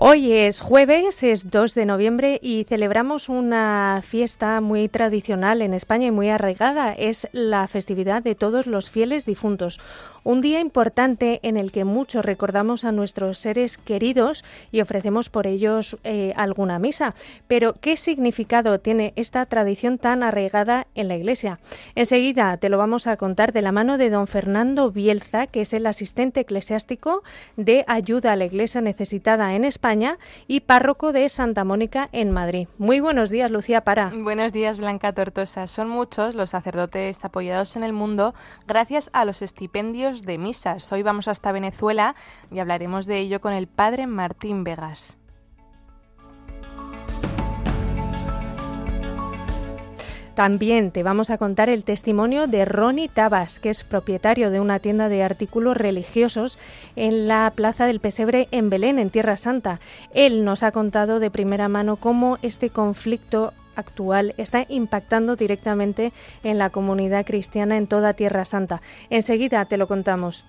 [0.00, 6.06] Hoy es jueves, es 2 de noviembre y celebramos una fiesta muy tradicional en España
[6.06, 6.92] y muy arraigada.
[6.92, 9.80] Es la festividad de todos los fieles difuntos.
[10.22, 15.48] Un día importante en el que muchos recordamos a nuestros seres queridos y ofrecemos por
[15.48, 17.16] ellos eh, alguna misa.
[17.48, 21.58] Pero, ¿qué significado tiene esta tradición tan arraigada en la Iglesia?
[21.96, 25.72] Enseguida te lo vamos a contar de la mano de don Fernando Bielza, que es
[25.72, 27.24] el asistente eclesiástico
[27.56, 29.87] de ayuda a la Iglesia necesitada en España
[30.46, 32.68] y párroco de Santa Mónica en Madrid.
[32.78, 34.12] Muy buenos días, Lucía Para.
[34.14, 35.66] Buenos días, Blanca Tortosa.
[35.66, 38.34] Son muchos los sacerdotes apoyados en el mundo
[38.66, 40.92] gracias a los estipendios de misas.
[40.92, 42.14] Hoy vamos hasta Venezuela
[42.50, 45.17] y hablaremos de ello con el padre Martín Vegas.
[50.38, 54.78] También te vamos a contar el testimonio de Ronnie Tabas, que es propietario de una
[54.78, 56.60] tienda de artículos religiosos
[56.94, 59.80] en la Plaza del Pesebre en Belén, en Tierra Santa.
[60.14, 66.12] Él nos ha contado de primera mano cómo este conflicto actual está impactando directamente
[66.44, 68.80] en la comunidad cristiana en toda Tierra Santa.
[69.10, 70.44] Enseguida te lo contamos.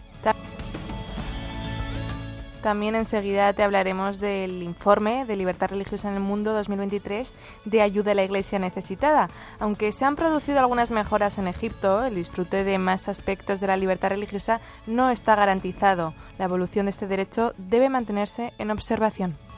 [2.61, 8.11] También enseguida te hablaremos del informe de Libertad Religiosa en el Mundo 2023 de ayuda
[8.11, 9.29] a la Iglesia necesitada.
[9.59, 13.77] Aunque se han producido algunas mejoras en Egipto, el disfrute de más aspectos de la
[13.77, 16.13] libertad religiosa no está garantizado.
[16.37, 19.48] La evolución de este derecho debe mantenerse en observación.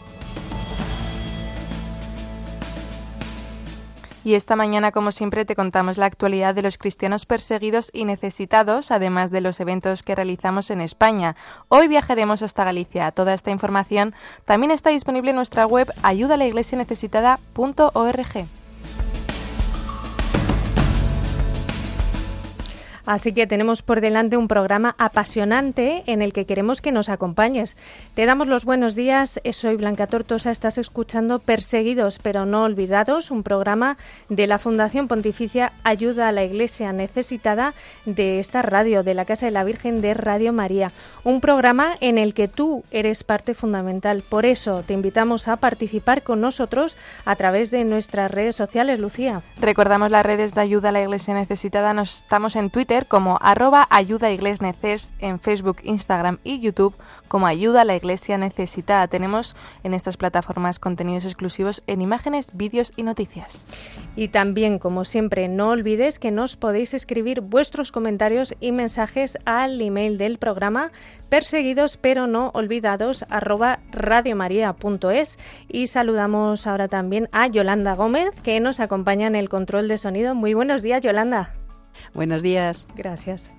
[4.23, 8.91] Y esta mañana, como siempre, te contamos la actualidad de los cristianos perseguidos y necesitados,
[8.91, 11.35] además de los eventos que realizamos en España.
[11.69, 13.09] Hoy viajaremos hasta Galicia.
[13.11, 14.13] Toda esta información
[14.45, 18.60] también está disponible en nuestra web ayudalaiglesianecesitada.org.
[23.11, 27.75] Así que tenemos por delante un programa apasionante en el que queremos que nos acompañes.
[28.13, 29.41] Te damos los buenos días.
[29.51, 30.49] Soy Blanca Tortosa.
[30.49, 33.97] Estás escuchando Perseguidos pero no olvidados, un programa
[34.29, 37.73] de la Fundación Pontificia Ayuda a la Iglesia Necesitada
[38.05, 40.93] de esta radio, de la Casa de la Virgen de Radio María.
[41.25, 44.23] Un programa en el que tú eres parte fundamental.
[44.29, 46.95] Por eso te invitamos a participar con nosotros
[47.25, 49.41] a través de nuestras redes sociales, Lucía.
[49.59, 51.93] Recordamos las redes de Ayuda a la Iglesia Necesitada.
[51.93, 56.95] Nos estamos en Twitter como arroba ayuda en Facebook, Instagram y YouTube
[57.27, 59.07] como ayuda a la iglesia necesitada.
[59.07, 63.65] Tenemos en estas plataformas contenidos exclusivos en imágenes, vídeos y noticias.
[64.15, 69.79] Y también, como siempre, no olvides que nos podéis escribir vuestros comentarios y mensajes al
[69.81, 70.91] email del programa
[71.29, 75.39] perseguidos pero no olvidados arroba radiomaria.es
[75.69, 80.35] y saludamos ahora también a Yolanda Gómez que nos acompaña en el control de sonido.
[80.35, 81.60] Muy buenos días, Yolanda.
[82.13, 82.87] Buenos días.
[82.95, 83.51] Gracias.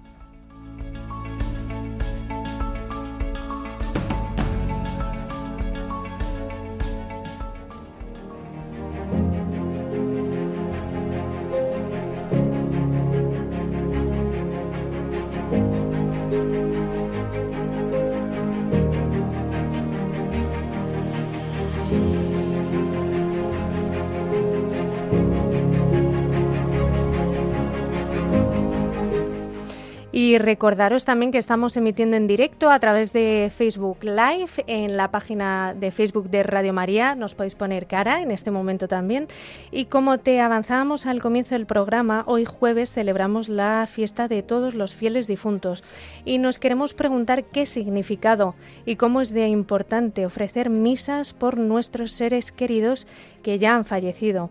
[30.43, 35.75] Recordaros también que estamos emitiendo en directo a través de Facebook Live en la página
[35.75, 37.15] de Facebook de Radio María.
[37.15, 39.29] Nos podéis poner cara en este momento también.
[39.71, 44.75] Y como te avanzábamos al comienzo del programa, hoy jueves celebramos la fiesta de todos
[44.75, 45.85] los fieles difuntos.
[46.25, 48.55] Y nos queremos preguntar qué significado
[48.85, 53.07] y cómo es de importante ofrecer misas por nuestros seres queridos
[53.43, 54.51] que ya han fallecido.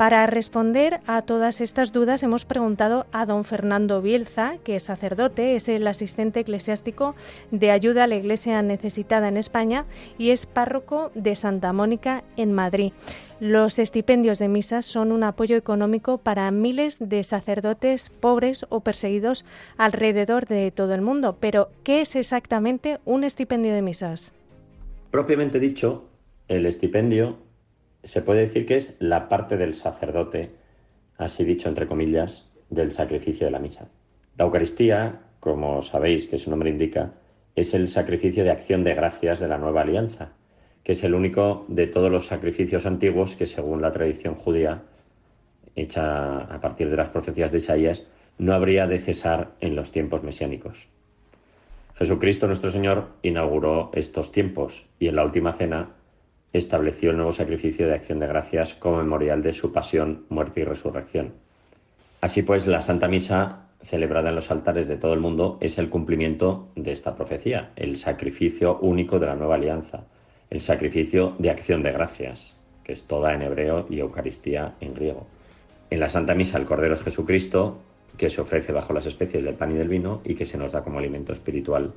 [0.00, 5.56] Para responder a todas estas dudas hemos preguntado a don Fernando Bielza, que es sacerdote,
[5.56, 7.14] es el asistente eclesiástico
[7.50, 9.84] de ayuda a la Iglesia necesitada en España
[10.16, 12.94] y es párroco de Santa Mónica en Madrid.
[13.40, 19.44] Los estipendios de misas son un apoyo económico para miles de sacerdotes pobres o perseguidos
[19.76, 21.36] alrededor de todo el mundo.
[21.40, 24.32] Pero, ¿qué es exactamente un estipendio de misas?
[25.10, 26.08] Propiamente dicho,
[26.48, 27.49] el estipendio
[28.02, 30.50] se puede decir que es la parte del sacerdote,
[31.18, 33.88] así dicho entre comillas, del sacrificio de la misa.
[34.36, 37.12] La Eucaristía, como sabéis que su nombre indica,
[37.54, 40.32] es el sacrificio de acción de gracias de la nueva alianza,
[40.84, 44.82] que es el único de todos los sacrificios antiguos que, según la tradición judía,
[45.76, 48.08] hecha a partir de las profecías de Isaías,
[48.38, 50.88] no habría de cesar en los tiempos mesiánicos.
[51.96, 55.90] Jesucristo nuestro Señor inauguró estos tiempos y en la última cena
[56.52, 60.64] estableció el nuevo sacrificio de acción de gracias como memorial de su pasión, muerte y
[60.64, 61.32] resurrección.
[62.20, 65.88] Así pues, la Santa Misa, celebrada en los altares de todo el mundo, es el
[65.88, 70.04] cumplimiento de esta profecía, el sacrificio único de la nueva alianza,
[70.50, 75.26] el sacrificio de acción de gracias, que es toda en hebreo y Eucaristía en griego.
[75.88, 77.78] En la Santa Misa el Cordero es Jesucristo,
[78.16, 80.72] que se ofrece bajo las especies del pan y del vino y que se nos
[80.72, 81.92] da como alimento espiritual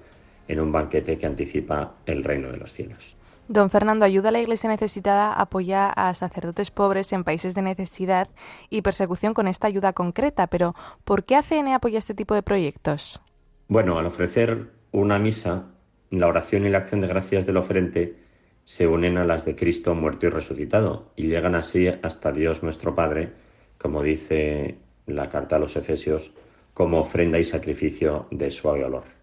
[0.48, 3.16] en un banquete que anticipa el reino de los cielos.
[3.50, 8.30] Don Fernando, ayuda a la Iglesia necesitada, apoya a sacerdotes pobres en países de necesidad
[8.70, 13.22] y persecución con esta ayuda concreta, pero ¿por qué ACN apoya este tipo de proyectos?
[13.68, 15.66] Bueno, al ofrecer una misa,
[16.10, 18.16] la oración y la acción de gracias del oferente
[18.64, 22.96] se unen a las de Cristo muerto y resucitado y llegan así hasta Dios nuestro
[22.96, 23.34] Padre,
[23.78, 26.32] como dice la carta a los Efesios,
[26.74, 29.23] como ofrenda y sacrificio de suave olor.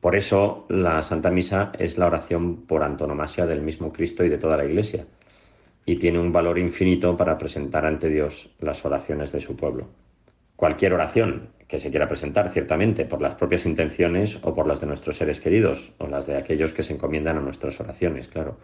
[0.00, 4.38] Por eso la Santa Misa es la oración por antonomasia del mismo Cristo y de
[4.38, 5.06] toda la Iglesia,
[5.84, 9.88] y tiene un valor infinito para presentar ante Dios las oraciones de su pueblo.
[10.56, 14.86] Cualquier oración que se quiera presentar, ciertamente, por las propias intenciones o por las de
[14.86, 18.56] nuestros seres queridos, o las de aquellos que se encomiendan a nuestras oraciones, claro.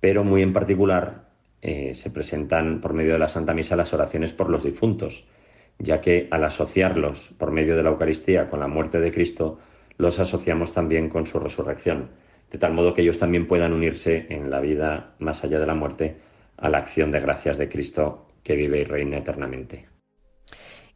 [0.00, 1.24] Pero muy en particular
[1.62, 5.24] eh, se presentan por medio de la Santa Misa las oraciones por los difuntos,
[5.78, 9.58] ya que al asociarlos por medio de la Eucaristía con la muerte de Cristo,
[9.98, 12.10] los asociamos también con su resurrección,
[12.50, 15.74] de tal modo que ellos también puedan unirse en la vida más allá de la
[15.74, 16.16] muerte
[16.56, 19.88] a la acción de gracias de Cristo que vive y reina eternamente.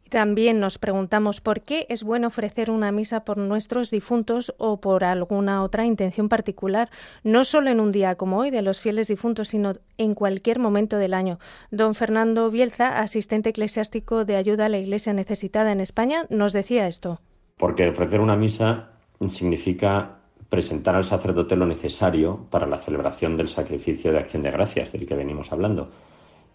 [0.09, 5.03] También nos preguntamos por qué es bueno ofrecer una misa por nuestros difuntos o por
[5.03, 6.89] alguna otra intención particular,
[7.23, 10.97] no solo en un día como hoy de los fieles difuntos, sino en cualquier momento
[10.97, 11.37] del año.
[11.69, 16.87] Don Fernando Bielza, asistente eclesiástico de ayuda a la Iglesia necesitada en España, nos decía
[16.87, 17.21] esto.
[17.59, 18.91] Porque ofrecer una misa
[19.27, 24.93] significa presentar al sacerdote lo necesario para la celebración del sacrificio de acción de gracias
[24.93, 25.89] del que venimos hablando.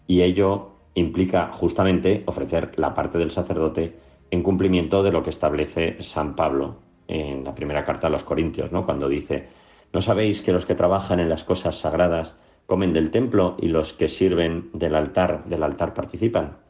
[0.07, 3.95] Y ello implica justamente ofrecer la parte del sacerdote
[4.31, 8.71] en cumplimiento de lo que establece San Pablo en la primera carta a los Corintios,
[8.71, 8.83] ¿no?
[8.83, 9.47] cuando dice,
[9.93, 12.35] ¿no sabéis que los que trabajan en las cosas sagradas
[12.65, 16.64] comen del templo y los que sirven del altar, del altar participan?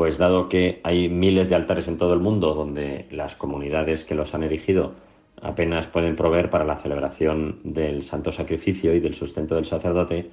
[0.00, 4.14] Pues dado que hay miles de altares en todo el mundo donde las comunidades que
[4.14, 4.94] los han erigido
[5.42, 10.30] apenas pueden proveer para la celebración del santo sacrificio y del sustento del sacerdote,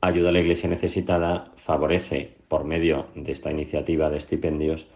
[0.00, 4.88] ayuda a la Iglesia necesitada favorece, por medio de esta iniciativa de estipendios,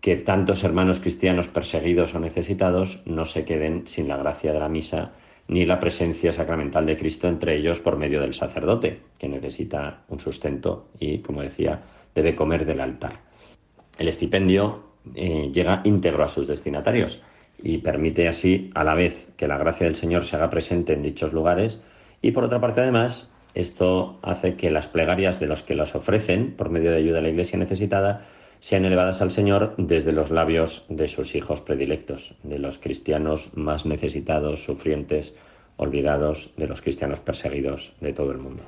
[0.00, 4.68] que tantos hermanos cristianos perseguidos o necesitados no se queden sin la gracia de la
[4.68, 5.10] misa
[5.48, 10.20] ni la presencia sacramental de Cristo entre ellos por medio del sacerdote, que necesita un
[10.20, 11.82] sustento y, como decía,
[12.14, 13.29] debe comer del altar.
[13.98, 14.84] El estipendio
[15.14, 17.22] eh, llega íntegro a sus destinatarios
[17.62, 21.02] y permite así, a la vez, que la gracia del Señor se haga presente en
[21.02, 21.82] dichos lugares
[22.22, 26.54] y, por otra parte, además, esto hace que las plegarias de los que las ofrecen
[26.56, 28.26] por medio de ayuda a la Iglesia necesitada
[28.60, 33.86] sean elevadas al Señor desde los labios de sus hijos predilectos, de los cristianos más
[33.86, 35.34] necesitados, sufrientes,
[35.76, 38.62] olvidados, de los cristianos perseguidos de todo el mundo.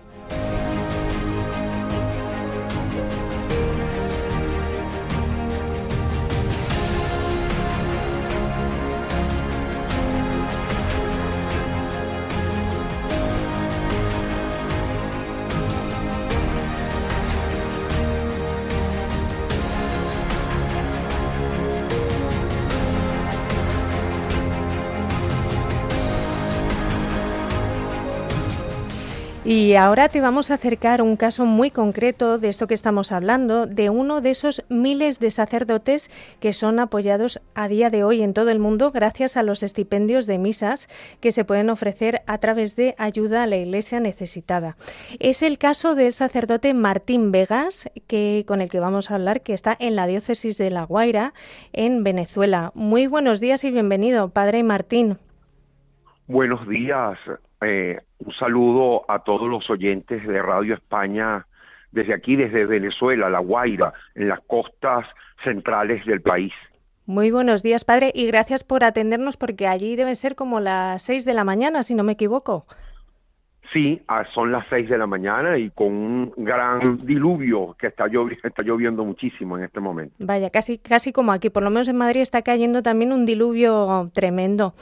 [29.55, 33.67] Y ahora te vamos a acercar un caso muy concreto de esto que estamos hablando,
[33.67, 38.33] de uno de esos miles de sacerdotes que son apoyados a día de hoy en
[38.33, 40.89] todo el mundo gracias a los estipendios de misas
[41.21, 44.79] que se pueden ofrecer a través de ayuda a la Iglesia necesitada.
[45.21, 49.53] Es el caso del sacerdote Martín Vegas, que, con el que vamos a hablar, que
[49.53, 51.35] está en la diócesis de La Guaira,
[51.75, 52.73] en Venezuela.
[52.75, 55.19] Muy buenos días y bienvenido, Padre Martín.
[56.27, 57.19] Buenos días.
[57.65, 61.47] Eh, un saludo a todos los oyentes de Radio España
[61.93, 65.07] desde aquí, desde Venezuela, La Guaira, en las costas
[65.45, 66.53] centrales del país.
[67.05, 71.25] Muy buenos días, padre, y gracias por atendernos porque allí deben ser como las seis
[71.25, 72.67] de la mañana, si no me equivoco.
[73.73, 78.05] Sí, ah, son las seis de la mañana y con un gran diluvio que está,
[78.45, 80.15] está lloviendo muchísimo en este momento.
[80.19, 84.11] Vaya, casi, casi como aquí, por lo menos en Madrid está cayendo también un diluvio
[84.13, 84.75] tremendo.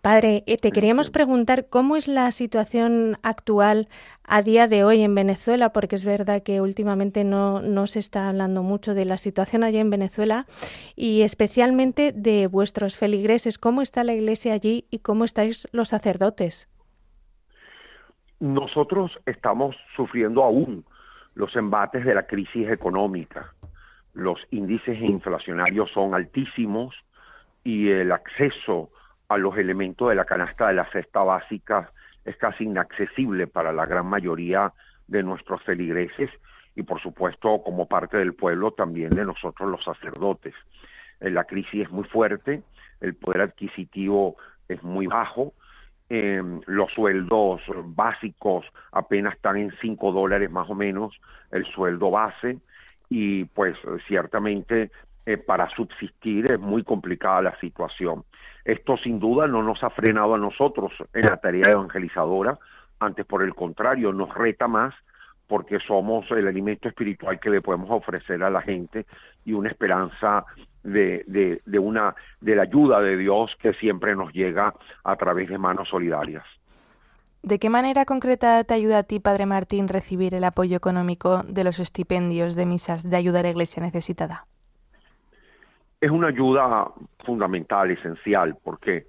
[0.00, 3.88] Padre, eh, te queríamos preguntar cómo es la situación actual
[4.24, 8.28] a día de hoy en Venezuela, porque es verdad que últimamente no, no se está
[8.28, 10.46] hablando mucho de la situación allí en Venezuela
[10.94, 13.58] y especialmente de vuestros feligreses.
[13.58, 16.68] ¿Cómo está la iglesia allí y cómo estáis los sacerdotes?
[18.40, 20.84] Nosotros estamos sufriendo aún
[21.34, 23.52] los embates de la crisis económica.
[24.14, 26.94] Los índices inflacionarios son altísimos
[27.64, 28.90] y el acceso
[29.28, 31.92] a los elementos de la canasta de la cesta básica
[32.24, 34.72] es casi inaccesible para la gran mayoría
[35.06, 36.30] de nuestros feligreses
[36.74, 40.54] y por supuesto como parte del pueblo también de nosotros los sacerdotes.
[41.20, 42.62] Eh, la crisis es muy fuerte,
[43.00, 44.36] el poder adquisitivo
[44.68, 45.54] es muy bajo,
[46.10, 52.58] eh, los sueldos básicos apenas están en 5 dólares más o menos, el sueldo base,
[53.10, 54.90] y pues ciertamente
[55.26, 58.24] eh, para subsistir es muy complicada la situación.
[58.64, 62.58] Esto sin duda no nos ha frenado a nosotros en la tarea evangelizadora,
[63.00, 64.94] antes por el contrario, nos reta más
[65.46, 69.06] porque somos el alimento espiritual que le podemos ofrecer a la gente
[69.44, 70.44] y una esperanza
[70.92, 75.58] de, de, una de la ayuda de Dios que siempre nos llega a través de
[75.58, 76.44] manos solidarias.
[77.42, 81.64] ¿De qué manera concreta te ayuda a ti, Padre Martín, recibir el apoyo económico de
[81.64, 84.46] los estipendios de misas de ayuda a la Iglesia necesitada?
[86.00, 86.88] Es una ayuda
[87.24, 89.06] fundamental, esencial, porque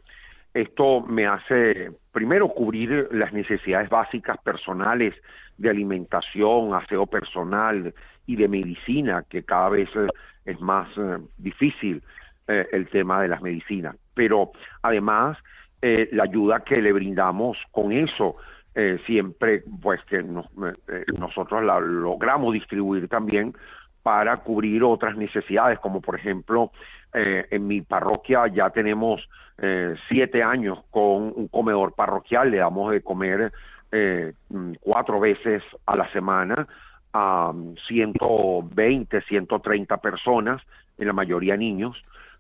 [0.54, 5.14] esto me hace primero cubrir las necesidades básicas personales
[5.60, 7.94] de alimentación, aseo personal
[8.26, 9.90] y de medicina, que cada vez
[10.46, 12.02] es más eh, difícil
[12.48, 13.96] eh, el tema de las medicinas.
[14.14, 14.52] Pero
[14.82, 15.38] además,
[15.82, 18.36] eh, la ayuda que le brindamos con eso,
[19.06, 23.54] siempre pues que nosotros la logramos distribuir también
[24.04, 26.72] para cubrir otras necesidades, como por ejemplo,
[27.12, 29.28] en mi parroquia ya tenemos
[30.08, 33.52] siete años con un comedor parroquial, le damos de comer
[34.82, 36.68] cuatro veces a la semana
[37.14, 37.52] a
[37.88, 40.62] 120, 130 personas,
[40.98, 41.98] en la mayoría niños,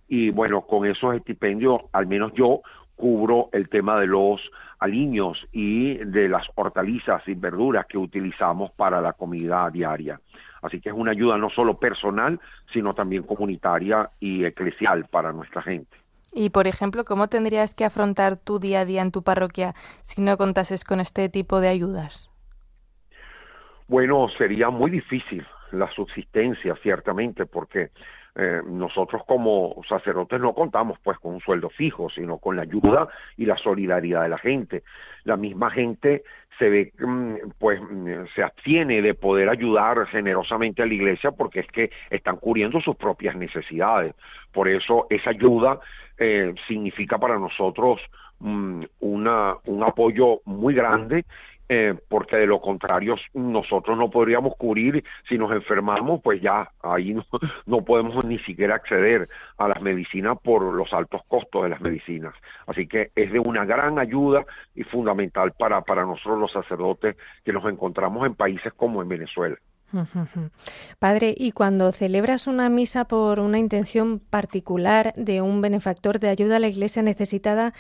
[0.08, 2.62] y bueno, con esos estipendios, al menos yo
[2.96, 4.42] cubro el tema de los
[4.80, 10.20] aliños y de las hortalizas y verduras que utilizamos para la comida diaria.
[10.62, 12.40] Así que es una ayuda no solo personal,
[12.74, 15.99] sino también comunitaria y eclesial para nuestra gente.
[16.34, 20.22] Y, por ejemplo, ¿cómo tendrías que afrontar tu día a día en tu parroquia si
[20.22, 22.30] no contases con este tipo de ayudas?
[23.88, 27.92] Bueno, sería muy difícil la subsistencia, ciertamente, porque
[28.36, 33.08] eh, nosotros como sacerdotes no contamos pues con un sueldo fijo, sino con la ayuda
[33.38, 34.84] y la solidaridad de la gente.
[35.24, 36.24] La misma gente
[36.58, 41.62] se ve, mm, pues, mm, se abstiene de poder ayudar generosamente a la iglesia porque
[41.62, 44.14] es que están cubriendo sus propias necesidades.
[44.52, 45.80] Por eso esa ayuda
[46.18, 48.02] eh, significa para nosotros
[48.40, 51.26] mm, una, un apoyo muy grande
[51.72, 57.14] eh, porque de lo contrario nosotros no podríamos cubrir, si nos enfermamos, pues ya ahí
[57.14, 57.24] no,
[57.68, 62.34] no, podemos ni siquiera acceder a las medicinas por los altos costos de las medicinas.
[62.66, 67.54] Así que es de una gran ayuda y fundamental para, para nosotros los sacerdotes que
[67.54, 69.56] nos encontramos en países como en Venezuela.
[71.00, 76.58] Padre, y cuando celebras una misa por una intención particular de un benefactor de ayuda
[76.58, 77.74] a la iglesia necesitada,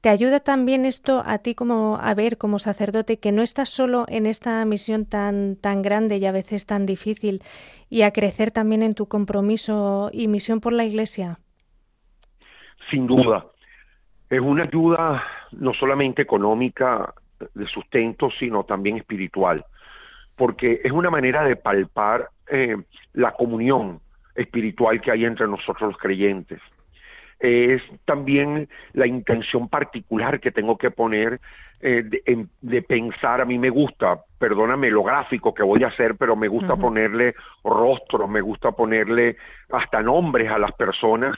[0.00, 4.04] ¿te ayuda también esto a ti como a ver como sacerdote que no estás solo
[4.08, 7.42] en esta misión tan tan grande y a veces tan difícil
[7.90, 11.40] y a crecer también en tu compromiso y misión por la iglesia?
[12.90, 13.46] Sin duda.
[14.30, 17.14] Es una ayuda no solamente económica
[17.54, 19.64] de sustento, sino también espiritual
[20.36, 22.76] porque es una manera de palpar eh,
[23.14, 24.00] la comunión
[24.34, 26.60] espiritual que hay entre nosotros los creyentes.
[27.38, 31.40] Es también la intención particular que tengo que poner
[31.80, 32.02] eh,
[32.62, 36.48] de, pensar, a mí me gusta, perdóname lo gráfico que voy a hacer, pero me
[36.48, 39.36] gusta ponerle rostros, me gusta ponerle
[39.70, 41.36] hasta nombres a las personas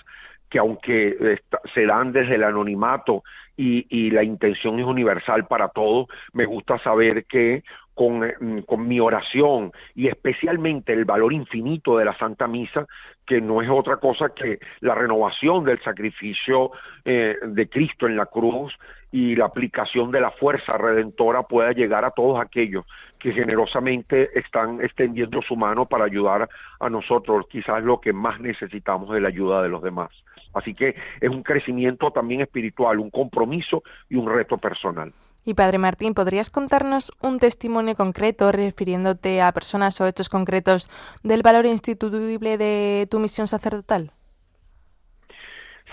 [0.48, 1.40] que aunque
[1.74, 3.22] se dan desde el anonimato
[3.56, 7.64] y, y, la intención es universal para todos, me gusta saber que
[7.98, 12.86] Mm, con, mi oración y especialmente el valor infinito de la Santa Misa,
[13.26, 16.70] que no es otra cosa que la renovación del sacrificio
[17.04, 18.72] eh, de Cristo en la cruz
[19.10, 22.86] y la aplicación de la fuerza redentora pueda llegar a todos aquellos
[23.18, 29.10] que generosamente están extendiendo su mano para ayudar a nosotros, quizás lo que más necesitamos
[29.10, 30.10] de la ayuda de los demás.
[30.54, 35.12] Así que es un crecimiento también espiritual, un compromiso y un reto personal.
[35.48, 40.90] Y Padre Martín, ¿podrías contarnos un testimonio concreto refiriéndote a personas o hechos concretos
[41.22, 44.10] del valor instituible de tu misión sacerdotal?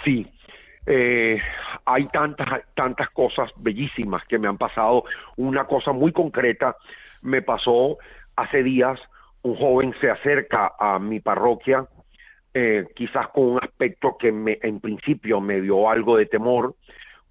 [0.04, 0.28] Sí,
[0.86, 1.40] eh,
[1.86, 5.06] hay tantas, tantas cosas bellísimas que me han pasado.
[5.38, 6.76] Una cosa muy concreta
[7.22, 7.98] me pasó
[8.36, 9.00] hace días.
[9.42, 11.88] Un joven se acerca a mi parroquia,
[12.54, 16.76] eh, quizás con un aspecto que me, en principio me dio algo de temor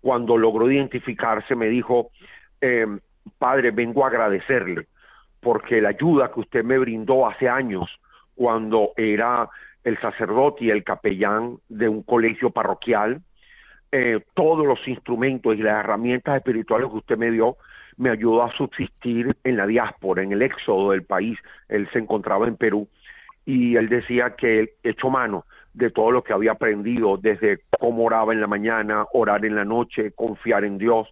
[0.04, 2.10] cuando logró identificarse, me dijo,
[2.60, 2.86] eh,
[3.38, 4.86] padre, vengo a agradecerle
[5.40, 7.88] porque la ayuda que usted me brindó hace años
[8.34, 9.48] cuando era
[9.82, 13.22] el sacerdote y el capellán de un colegio parroquial,
[13.92, 17.56] eh, todos los instrumentos y las herramientas espirituales que usted me dio,
[17.96, 21.38] me ayudó a subsistir en la diáspora, en el éxodo del país.
[21.68, 22.88] Él se encontraba en Perú
[23.46, 28.04] y él decía que él echó mano de todo lo que había aprendido, desde cómo
[28.04, 31.08] oraba en la mañana, orar en la noche, confiar en Dios.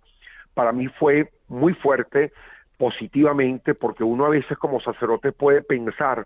[0.54, 2.32] Para mí fue muy fuerte
[2.78, 6.24] positivamente porque uno a veces como sacerdote puede pensar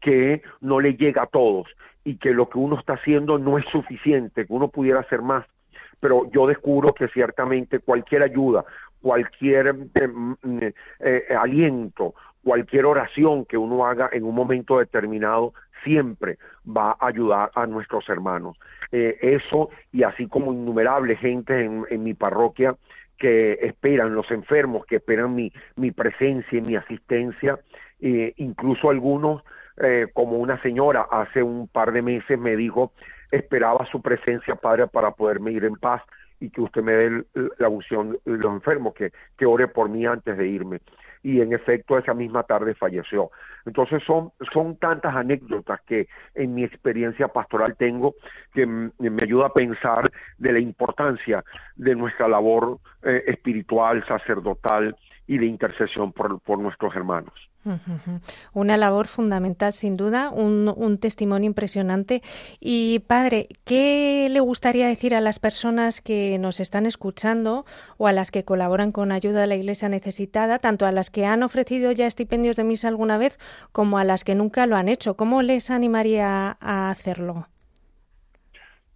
[0.00, 1.68] que no le llega a todos
[2.04, 5.46] y que lo que uno está haciendo no es suficiente, que uno pudiera hacer más.
[6.00, 8.64] Pero yo descubro que ciertamente cualquier ayuda,
[9.02, 10.58] cualquier eh, mm,
[11.00, 15.52] eh, aliento, cualquier oración que uno haga en un momento determinado
[15.84, 18.56] siempre va a ayudar a nuestros hermanos.
[18.92, 22.76] Eh, eso y así como innumerable gente en, mi parroquia
[23.18, 27.58] que esperan, los enfermos que esperan mi, mi presencia y mi asistencia,
[28.00, 29.42] eh, incluso algunos,
[29.82, 32.92] eh, como una señora hace un par de meses me dijo,
[33.30, 36.02] esperaba su presencia, Padre, para poderme ir en paz
[36.40, 37.24] y que usted me dé
[37.58, 40.80] la unción de los enfermos, que, que ore por mí antes de irme
[41.22, 43.30] y en efecto esa misma tarde falleció.
[43.66, 48.14] Entonces son, son tantas anécdotas que en mi experiencia pastoral tengo
[48.54, 51.44] que me ayuda a pensar de la importancia
[51.76, 54.96] de nuestra labor eh, espiritual, sacerdotal
[55.26, 57.49] y de intercesión por nuestros hermanos.
[58.54, 62.22] Una labor fundamental, sin duda, un, testimonio impresionante.
[62.58, 67.66] Y padre, ¿qué le gustaría decir a las personas que nos están escuchando
[67.98, 71.26] o a las que colaboran con ayuda a la Iglesia necesitada, tanto a las que
[71.26, 73.38] han ofrecido ya estipendios de misa alguna vez
[73.72, 75.14] como a las que nunca lo han hecho?
[75.16, 77.46] ¿Cómo les animaría a hacerlo?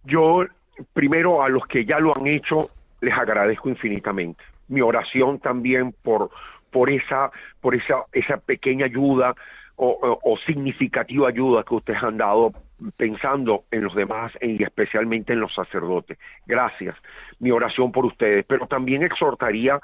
[0.03, 0.45] Yo,
[0.93, 2.69] primero, a los que ya lo han hecho,
[3.01, 4.43] les agradezco infinitamente.
[4.67, 6.31] Mi oración también por
[6.75, 9.33] por esa, por esa, esa pequeña ayuda
[9.77, 12.51] o, significativa ayuda que ustedes han dado
[12.97, 16.17] pensando en los demás y especialmente en los sacerdotes.
[16.45, 16.97] Gracias.
[17.39, 19.79] Mi oración por ustedes, pero también exhortaría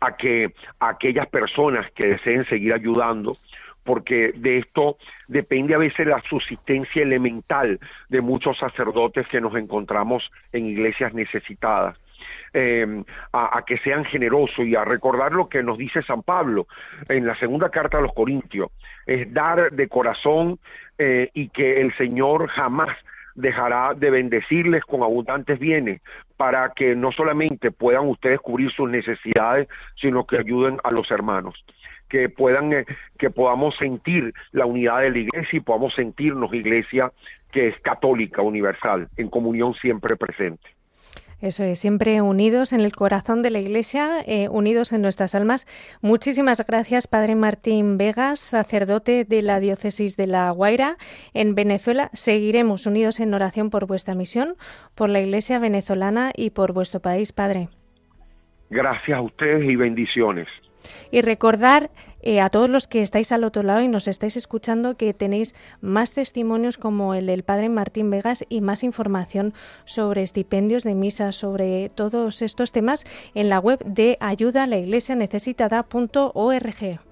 [0.00, 3.36] a que aquellas personas que deseen seguir ayudando,
[3.84, 4.96] porque de esto
[5.28, 7.78] depende a veces la subsistencia elemental
[8.08, 12.01] de muchos sacerdotes que nos encontramos en iglesias necesitadas.
[12.54, 16.66] Eh, a, que sean generosos y a recordar lo que nos dice San Pablo
[17.08, 18.70] en la segunda carta a los Corintios,
[19.06, 20.58] es dar de corazón
[20.98, 22.94] eh, y que el Señor jamás
[23.34, 26.02] dejará de bendecirles con abundantes bienes
[26.36, 29.66] para que no solamente puedan ustedes cubrir sus necesidades,
[29.98, 31.64] sino que ayuden a los hermanos
[32.10, 32.84] que puedan eh,
[33.18, 37.10] que podamos sentir la unidad de la iglesia y podamos sentirnos iglesia
[37.50, 40.68] que es católica universal en comunión siempre presente.
[41.42, 45.66] Eso es, siempre unidos en el corazón de la Iglesia, eh, unidos en nuestras almas.
[46.00, 50.98] Muchísimas gracias, Padre Martín Vegas, sacerdote de la Diócesis de La Guaira,
[51.34, 52.10] en Venezuela.
[52.12, 54.54] Seguiremos unidos en oración por vuestra misión,
[54.94, 57.68] por la Iglesia venezolana y por vuestro país, Padre.
[58.70, 60.46] Gracias a ustedes y bendiciones.
[61.10, 61.90] Y recordar
[62.22, 65.54] eh, a todos los que estáis al otro lado y nos estáis escuchando que tenéis
[65.80, 69.54] más testimonios como el del Padre Martín Vegas y más información
[69.84, 73.04] sobre estipendios de misa, sobre todos estos temas
[73.34, 77.11] en la web de ayuda a la iglesia necesitada.org.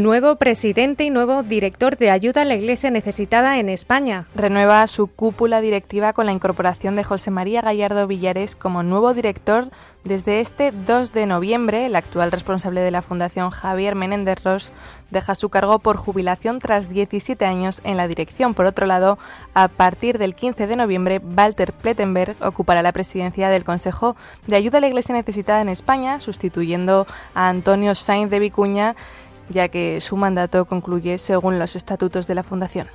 [0.00, 4.26] Nuevo presidente y nuevo director de ayuda a la Iglesia necesitada en España.
[4.34, 9.68] Renueva su cúpula directiva con la incorporación de José María Gallardo Villares como nuevo director
[10.02, 11.84] desde este 2 de noviembre.
[11.84, 14.72] El actual responsable de la Fundación Javier Menéndez Ross
[15.10, 18.54] deja su cargo por jubilación tras 17 años en la dirección.
[18.54, 19.18] Por otro lado,
[19.52, 24.78] a partir del 15 de noviembre, Walter Plettenberg ocupará la presidencia del Consejo de Ayuda
[24.78, 28.96] a la Iglesia Necesitada en España, sustituyendo a Antonio Sainz de Vicuña,
[29.50, 32.88] ya que su mandato concluye según los estatutos de la Fundación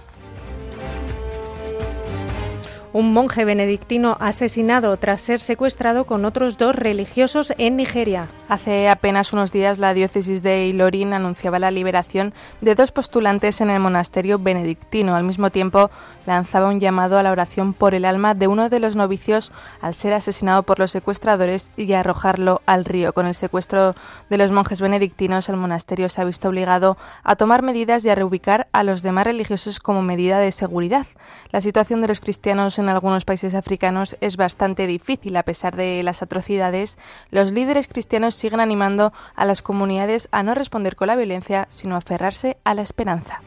[2.96, 8.30] un monje benedictino asesinado tras ser secuestrado con otros dos religiosos en Nigeria.
[8.48, 13.70] Hace apenas unos días la diócesis de Ilorin anunciaba la liberación de dos postulantes en
[13.70, 15.14] el monasterio benedictino.
[15.14, 15.92] Al mismo tiempo
[16.26, 19.94] lanzaba un llamado a la oración por el alma de uno de los novicios al
[19.94, 23.12] ser asesinado por los secuestradores y arrojarlo al río.
[23.12, 23.94] Con el secuestro
[24.30, 28.16] de los monjes benedictinos, el monasterio se ha visto obligado a tomar medidas y a
[28.16, 31.06] reubicar a los demás religiosos como medida de seguridad.
[31.52, 35.36] La situación de los cristianos en en algunos países africanos es bastante difícil.
[35.38, 36.98] A pesar de las atrocidades,
[37.32, 41.96] los líderes cristianos siguen animando a las comunidades a no responder con la violencia, sino
[41.96, 43.42] a aferrarse a la esperanza.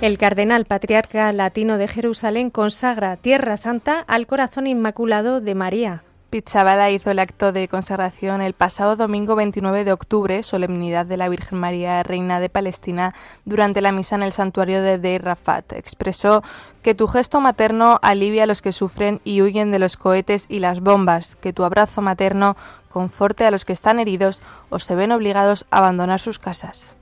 [0.00, 6.04] El cardenal patriarca latino de Jerusalén consagra Tierra Santa al corazón inmaculado de María.
[6.30, 11.28] Pizzabala hizo el acto de consagración el pasado domingo 29 de octubre, solemnidad de la
[11.28, 15.72] Virgen María, Reina de Palestina, durante la misa en el santuario de Deir Rafat.
[15.72, 16.44] Expresó
[16.82, 20.60] que tu gesto materno alivia a los que sufren y huyen de los cohetes y
[20.60, 22.56] las bombas, que tu abrazo materno
[22.88, 26.94] conforte a los que están heridos o se ven obligados a abandonar sus casas.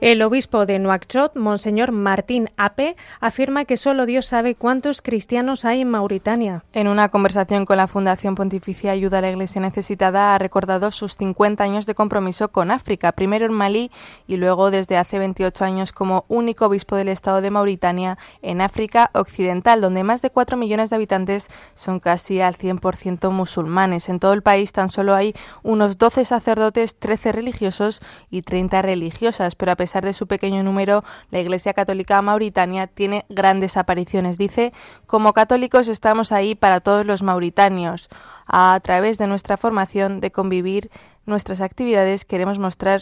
[0.00, 5.80] El obispo de Nuakchot, Monseñor Martín Ape, afirma que solo Dios sabe cuántos cristianos hay
[5.80, 6.62] en Mauritania.
[6.72, 11.16] En una conversación con la Fundación Pontificia Ayuda a la Iglesia Necesitada, ha recordado sus
[11.16, 13.90] 50 años de compromiso con África, primero en Malí
[14.28, 19.10] y luego desde hace 28 años como único obispo del Estado de Mauritania en África
[19.14, 24.08] Occidental, donde más de 4 millones de habitantes son casi al 100% musulmanes.
[24.08, 25.34] En todo el país tan solo hay
[25.64, 30.62] unos 12 sacerdotes, 13 religiosos y 30 religiosas, pero a a pesar de su pequeño
[30.62, 34.36] número, la Iglesia Católica Mauritania tiene grandes apariciones.
[34.36, 34.74] Dice,
[35.06, 38.10] como católicos estamos ahí para todos los mauritanios.
[38.46, 40.90] A través de nuestra formación de convivir,
[41.24, 43.00] nuestras actividades, queremos mostrar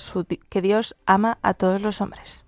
[0.48, 2.45] que Dios ama a todos los hombres.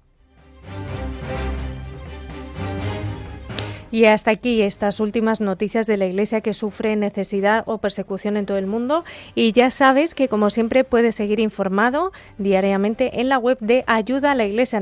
[3.90, 8.46] Y hasta aquí estas últimas noticias de la Iglesia que sufre necesidad o persecución en
[8.46, 9.04] todo el mundo.
[9.34, 14.32] Y ya sabes que, como siempre, puedes seguir informado diariamente en la web de ayuda
[14.32, 14.80] a la iglesia.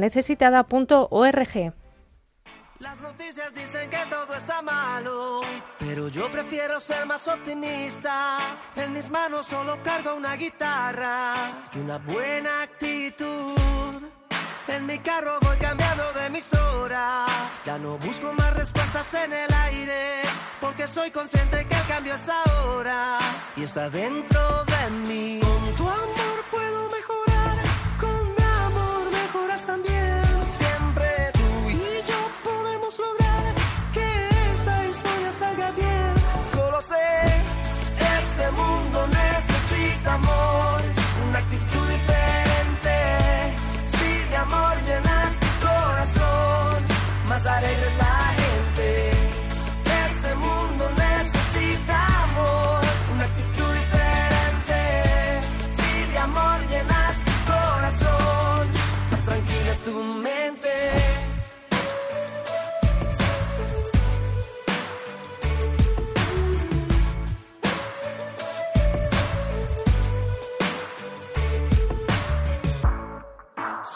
[2.79, 5.41] Las noticias dicen que todo está malo,
[5.79, 8.59] pero yo prefiero ser más optimista.
[8.77, 13.57] En mis manos solo cargo una guitarra y una buena actitud.
[14.69, 17.25] En mi carro voy cambiando de emisora.
[17.65, 20.23] Ya no busco más respuestas en el aire.
[20.61, 23.19] Porque soy consciente que el cambio es ahora.
[23.57, 25.41] Y está dentro de mí.
[25.41, 27.57] Con tu amor puedo mejorar.
[28.01, 29.96] Con mi amor mejoras también.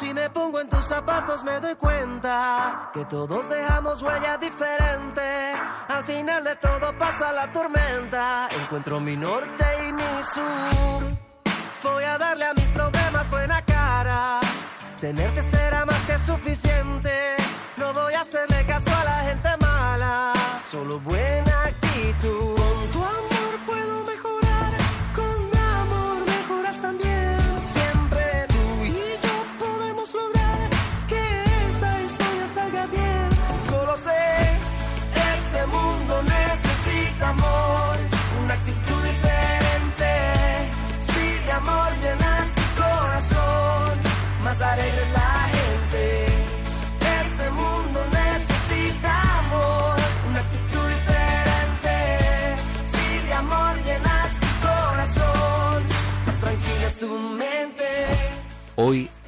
[0.01, 5.53] Si me pongo en tus zapatos me doy cuenta que todos dejamos huella diferente.
[5.89, 8.49] Al final de todo pasa la tormenta.
[8.51, 11.03] Encuentro mi norte y mi sur.
[11.83, 14.41] Voy a darle a mis problemas buena cara.
[14.99, 17.37] Tenerte será más que suficiente.
[17.77, 20.33] No voy a hacerle caso a la gente mala.
[20.71, 22.61] Solo buena actitud.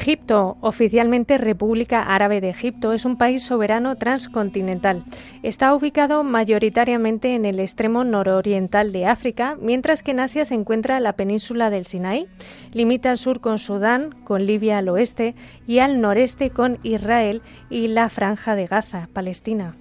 [0.00, 5.04] Egipto, oficialmente República Árabe de Egipto, es un país soberano transcontinental.
[5.42, 11.00] Está ubicado mayoritariamente en el extremo nororiental de África, mientras que en Asia se encuentra
[11.00, 12.28] la península del Sinaí.
[12.72, 15.34] Limita al sur con Sudán, con Libia al oeste
[15.66, 19.76] y al noreste con Israel y la Franja de Gaza, Palestina.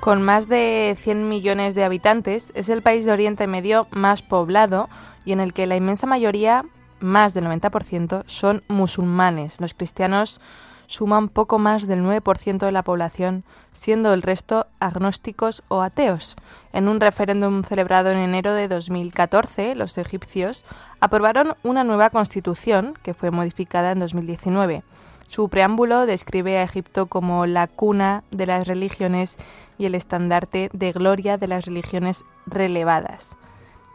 [0.00, 4.88] Con más de 100 millones de habitantes, es el país de Oriente Medio más poblado
[5.24, 6.64] y en el que la inmensa mayoría,
[7.00, 9.60] más del 90%, son musulmanes.
[9.60, 10.40] Los cristianos
[10.86, 16.36] suman poco más del 9% de la población, siendo el resto agnósticos o ateos.
[16.72, 20.64] En un referéndum celebrado en enero de 2014, los egipcios
[21.00, 24.84] aprobaron una nueva constitución que fue modificada en 2019.
[25.28, 29.36] Su preámbulo describe a Egipto como la cuna de las religiones
[29.76, 33.36] y el estandarte de gloria de las religiones relevadas.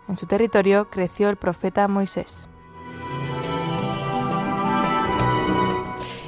[0.07, 2.49] En su territorio creció el profeta Moisés.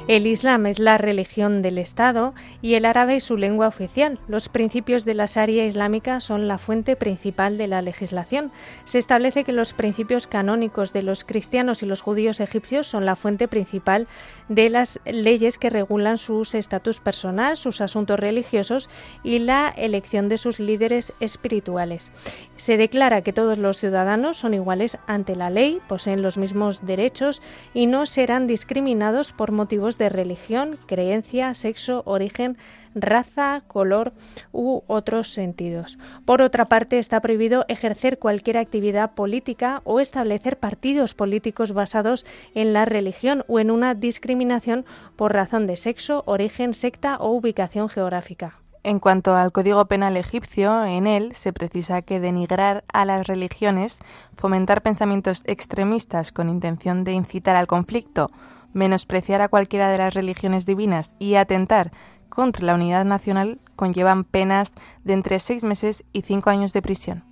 [0.08, 4.20] El Islam es la religión del Estado y el árabe es su lengua oficial.
[4.28, 8.52] Los principios de la Sharia islámica son la fuente principal de la legislación.
[8.84, 13.16] Se establece que los principios canónicos de los cristianos y los judíos egipcios son la
[13.16, 14.06] fuente principal
[14.48, 18.88] de las leyes que regulan sus estatus personal, sus asuntos religiosos
[19.24, 22.12] y la elección de sus líderes espirituales.
[22.56, 27.42] Se declara que todos los ciudadanos son iguales ante la ley, poseen los mismos derechos
[27.74, 32.56] y no serán discriminados por motivos de religión, creencia, sexo, origen,
[32.94, 34.12] raza, color
[34.52, 35.98] u otros sentidos.
[36.24, 42.72] Por otra parte, está prohibido ejercer cualquier actividad política o establecer partidos políticos basados en
[42.72, 44.84] la religión o en una discriminación
[45.16, 48.60] por razón de sexo, origen, secta o ubicación geográfica.
[48.86, 53.98] En cuanto al Código Penal egipcio, en él se precisa que denigrar a las religiones,
[54.36, 58.30] fomentar pensamientos extremistas con intención de incitar al conflicto
[58.76, 61.92] menospreciar a cualquiera de las religiones divinas y atentar
[62.28, 67.24] contra la unidad nacional conllevan penas de entre seis meses y cinco años de prisión.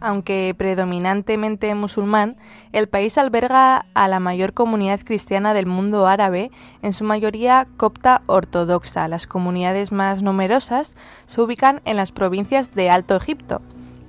[0.00, 2.36] Aunque predominantemente musulmán,
[2.72, 6.50] el país alberga a la mayor comunidad cristiana del mundo árabe,
[6.82, 9.08] en su mayoría copta ortodoxa.
[9.08, 13.62] Las comunidades más numerosas se ubican en las provincias de Alto Egipto,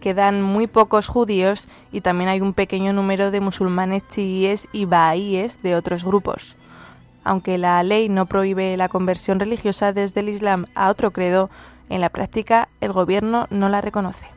[0.06, 5.63] quedan muy pocos judíos y también hay un pequeño número de musulmanes chiíes y bahaíes
[5.63, 6.58] de otros grupos.
[7.24, 11.50] Aunque la ley no prohíbe la conversión religiosa desde el Islam a otro credo,
[11.89, 14.35] en la práctica el gobierno no la reconoce.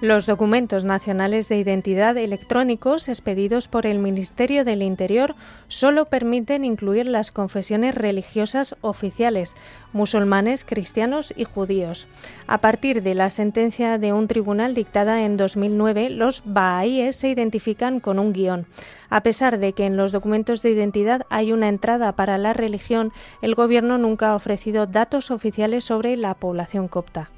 [0.00, 5.34] Los documentos nacionales de identidad electrónicos expedidos por el Ministerio del Interior
[5.68, 9.56] solo permiten incluir las confesiones religiosas oficiales,
[9.92, 12.08] musulmanes, cristianos y judíos.
[12.46, 18.00] A partir de la sentencia de un tribunal dictada en 2009, los bahaíes se identifican
[18.00, 18.64] con un guion.
[19.10, 23.12] A pesar de que en los documentos de identidad hay una entrada para la religión,
[23.42, 27.28] el Gobierno nunca ha ofrecido datos oficiales sobre la población copta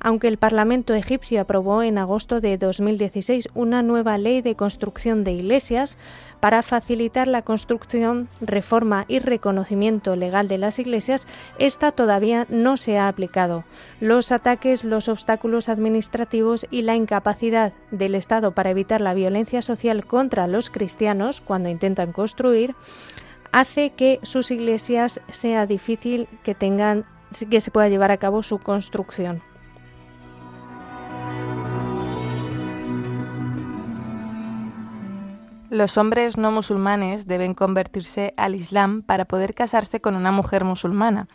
[0.00, 5.32] aunque el Parlamento egipcio aprobó en agosto de 2016 una nueva ley de construcción de
[5.32, 5.98] iglesias
[6.40, 11.26] para facilitar la construcción, reforma y reconocimiento legal de las iglesias,
[11.58, 13.64] esta todavía no se ha aplicado.
[14.00, 20.06] Los ataques, los obstáculos administrativos y la incapacidad del Estado para evitar la violencia social
[20.06, 22.74] contra los cristianos cuando intentan construir
[23.52, 27.06] hace que sus iglesias sea difícil que tengan
[27.50, 29.42] que se pueda llevar a cabo su construcción.
[35.70, 41.28] Los hombres no musulmanes deben convertirse al Islam para poder casarse con una mujer musulmana.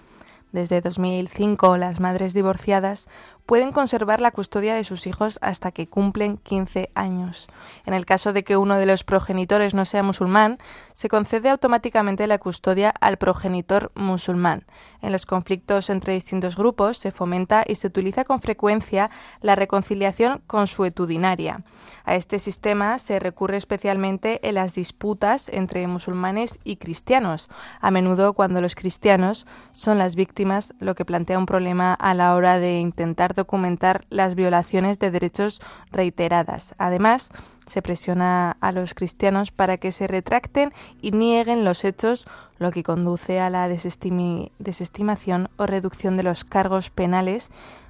[0.51, 3.07] Desde 2005, las madres divorciadas
[3.45, 7.47] pueden conservar la custodia de sus hijos hasta que cumplen 15 años.
[7.85, 10.57] En el caso de que uno de los progenitores no sea musulmán,
[10.93, 14.65] se concede automáticamente la custodia al progenitor musulmán.
[15.01, 19.09] En los conflictos entre distintos grupos se fomenta y se utiliza con frecuencia
[19.41, 21.63] la reconciliación consuetudinaria.
[22.05, 27.49] A este sistema se recurre especialmente en las disputas entre musulmanes y cristianos,
[27.81, 32.35] a menudo cuando los cristianos son las víctimas, lo que plantea un problema a la
[32.35, 36.75] hora de intentar documentar las violaciones de derechos reiteradas.
[36.77, 37.31] Además,
[37.65, 42.25] se presiona a los cristianos para que se retracten y nieguen los hechos,
[42.59, 47.49] lo que conduce a la desestimación o reducción de los cargos penales,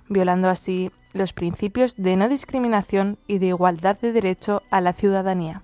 [0.10, 5.62] violando así los principios de no discriminación y de igualdad de derecho a la ciudadanía.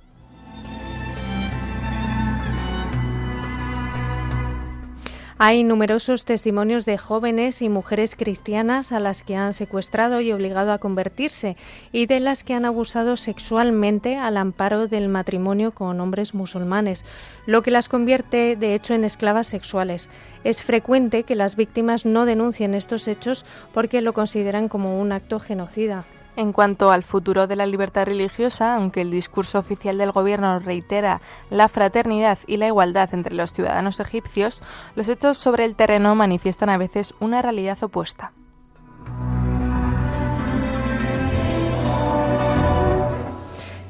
[5.41, 10.73] Hay numerosos testimonios de jóvenes y mujeres cristianas a las que han secuestrado y obligado
[10.73, 11.55] a convertirse
[11.93, 17.05] y de las que han abusado sexualmente al amparo del matrimonio con hombres musulmanes,
[17.45, 20.09] lo que las convierte de hecho en esclavas sexuales.
[20.43, 25.39] Es frecuente que las víctimas no denuncien estos hechos porque lo consideran como un acto
[25.39, 26.03] genocida.
[26.39, 31.19] En cuanto al futuro de la libertad religiosa, aunque el discurso oficial del gobierno reitera
[31.49, 34.63] la fraternidad y la igualdad entre los ciudadanos egipcios,
[34.95, 38.31] los hechos sobre el terreno manifiestan a veces una realidad opuesta.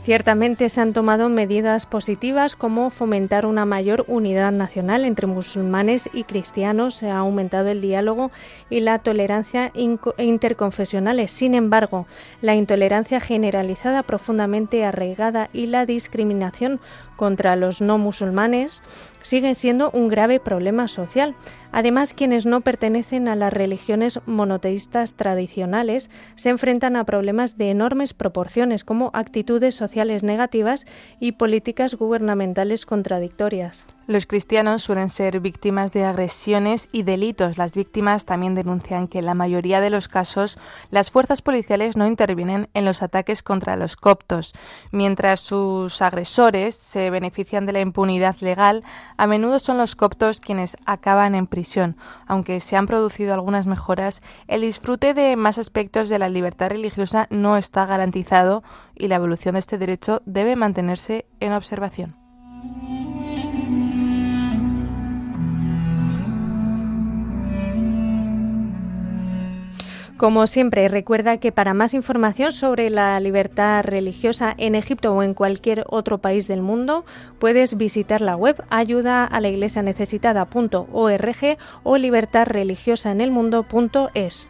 [0.10, 6.24] Ciertamente se han tomado medidas positivas como fomentar una mayor unidad nacional entre musulmanes y
[6.24, 8.32] cristianos, se ha aumentado el diálogo
[8.72, 9.72] y la tolerancia
[10.18, 11.30] interconfesionales.
[11.30, 12.08] Sin embargo,
[12.42, 16.80] la intolerancia generalizada profundamente arraigada y la discriminación
[17.16, 18.82] contra los no musulmanes
[19.22, 21.36] siguen siendo un grave problema social.
[21.72, 28.14] Además, quienes no pertenecen a las religiones monoteístas tradicionales se enfrentan a problemas de enormes
[28.14, 30.86] proporciones como actitudes sociales negativas
[31.20, 33.86] y políticas gubernamentales contradictorias.
[34.08, 37.60] Los cristianos suelen ser víctimas de agresiones y delitos.
[37.60, 40.58] Las víctimas también denuncian que en la mayoría de los casos
[40.90, 44.54] las fuerzas policiales no intervienen en los ataques contra los coptos,
[44.92, 48.84] mientras sus agresores se benefician de la impunidad legal,
[49.20, 51.98] a menudo son los coptos quienes acaban en prisión.
[52.26, 57.28] Aunque se han producido algunas mejoras, el disfrute de más aspectos de la libertad religiosa
[57.30, 58.64] no está garantizado
[58.96, 62.16] y la evolución de este derecho debe mantenerse en observación.
[70.20, 75.34] Como siempre, recuerda que para más información sobre la libertad religiosa en Egipto o en
[75.34, 77.06] cualquier otro país del mundo,
[77.40, 84.50] puedes visitar la web ayuda a la iglesia necesitada.org o libertadreligiosaenelmundo.es.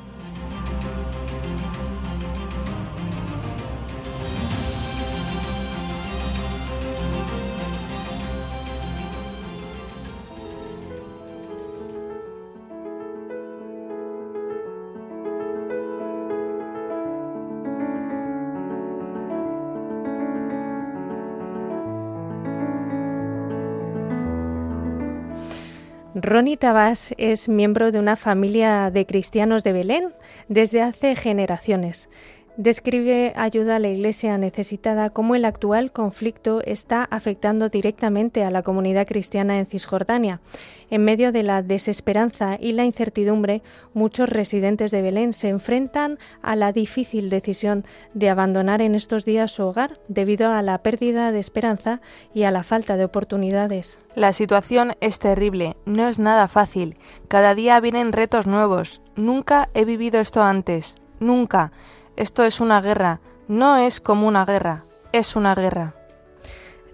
[26.31, 30.13] Ronnie Tabás es miembro de una familia de cristianos de Belén
[30.47, 32.09] desde hace generaciones.
[32.61, 38.61] Describe ayuda a la Iglesia necesitada cómo el actual conflicto está afectando directamente a la
[38.61, 40.41] comunidad cristiana en Cisjordania.
[40.91, 43.63] En medio de la desesperanza y la incertidumbre,
[43.95, 49.49] muchos residentes de Belén se enfrentan a la difícil decisión de abandonar en estos días
[49.49, 51.99] su hogar debido a la pérdida de esperanza
[52.31, 53.97] y a la falta de oportunidades.
[54.13, 56.95] La situación es terrible, no es nada fácil.
[57.27, 59.01] Cada día vienen retos nuevos.
[59.15, 61.71] Nunca he vivido esto antes, nunca.
[62.21, 65.95] Esto es una guerra, no es como una guerra, es una guerra.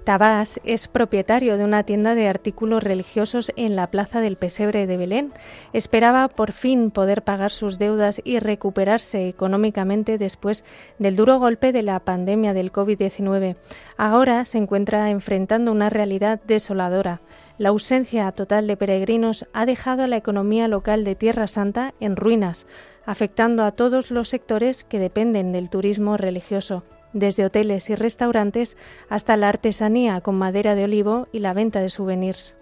[0.06, 4.96] Tabás es propietario de una tienda de artículos religiosos en la Plaza del Pesebre de
[4.96, 5.34] Belén.
[5.74, 10.64] Esperaba por fin poder pagar sus deudas y recuperarse económicamente después
[10.98, 13.58] del duro golpe de la pandemia del COVID-19.
[13.98, 17.20] Ahora se encuentra enfrentando una realidad desoladora
[17.58, 22.16] La ausencia total de peregrinos ha dejado a la economía local de Tierra Santa en
[22.16, 22.68] ruinas,
[23.06, 26.84] afectando a todos los sectores que dependen del turismo religioso,
[27.14, 28.78] desde hoteles y restaurantes
[29.10, 32.56] hasta la artesanía con madera de olivo y la venta de souvenirs.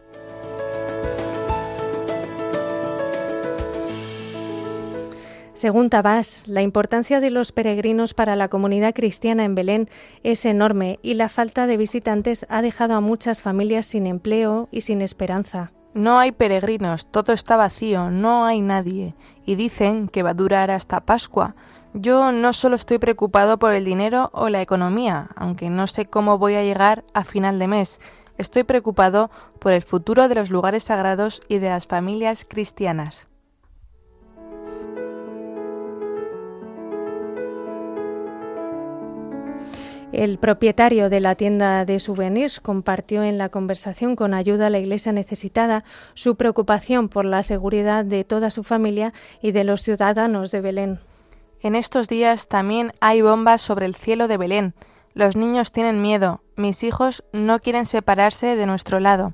[5.56, 9.89] Según Tabás, la importancia de los peregrinos para la comunidad cristiana en Belén
[10.22, 14.82] es enorme y la falta de visitantes ha dejado a muchas familias sin empleo y
[14.82, 15.72] sin esperanza.
[15.93, 19.16] No hay peregrinos, todo está vacío, no hay nadie.
[19.45, 21.56] Y dicen que va a durar hasta Pascua.
[21.93, 26.38] Yo no solo estoy preocupado por el dinero o la economía, aunque no sé cómo
[26.38, 28.01] voy a llegar a final de mes.
[28.38, 33.30] Estoy preocupado por el futuro de los lugares sagrados y de las familias cristianas.
[40.16, 44.80] El propietario de la tienda de souvenirs compartió en la conversación con ayuda a la
[44.80, 49.11] Iglesia necesitada su preocupación por la seguridad de toda su familia
[49.41, 50.99] y de los ciudadanos de Belén.
[51.59, 54.74] En estos días también hay bombas sobre el cielo de Belén.
[55.13, 59.34] Los niños tienen miedo, mis hijos no quieren separarse de nuestro lado.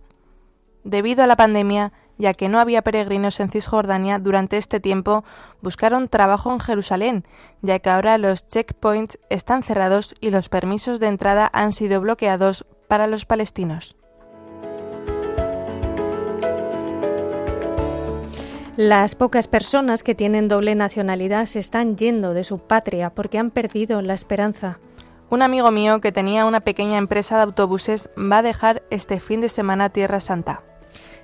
[0.84, 5.26] Debido a la pandemia, ya que no había peregrinos en Cisjordania durante este tiempo,
[5.61, 7.26] buscaron trabajo en Jerusalén,
[7.63, 12.65] ya que ahora los checkpoints están cerrados y los permisos de entrada han sido bloqueados
[12.88, 13.97] para los palestinos.
[18.78, 23.49] Las pocas personas que tienen doble nacionalidad se están yendo de su patria porque han
[23.49, 24.80] perdido la esperanza.
[25.30, 29.41] Un amigo mío que tenía una pequeña empresa de autobuses va a dejar este fin
[29.41, 30.61] de semana Tierra Santa.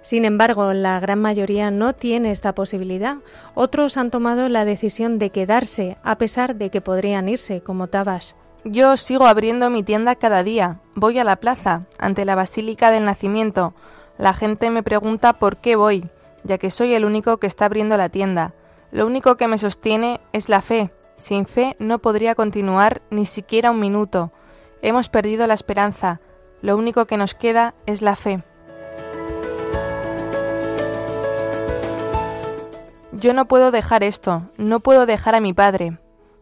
[0.08, 3.18] Sin embargo, la gran mayoría no tiene esta posibilidad.
[3.55, 8.38] Otros han tomado la decisión de quedarse, a pesar de que podrían irse, como Tabas.
[8.64, 10.80] Yo sigo abriendo mi tienda cada día.
[10.95, 13.74] Voy a la plaza, ante la Basílica del Nacimiento.
[14.18, 16.10] La gente me pregunta por qué voy,
[16.45, 18.53] ya que soy el único que está abriendo la tienda.
[18.93, 20.89] Lo único que me sostiene es la fe.
[21.18, 24.32] Sin fe no podría continuar ni siquiera un minuto.
[24.82, 26.22] Hemos perdido la esperanza.
[26.62, 28.41] Lo único que nos queda es la fe.
[33.20, 35.97] Yo no puedo dejar esto, no puedo dejar a mi padre.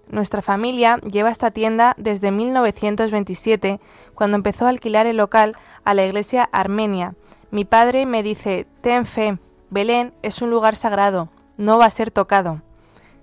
[0.09, 3.79] Nuestra familia lleva esta tienda desde 1927,
[4.13, 5.55] cuando empezó a alquilar el local
[5.85, 7.15] a la iglesia armenia.
[7.49, 9.37] Mi padre me dice, ten fe,
[9.69, 12.61] Belén es un lugar sagrado, no va a ser tocado.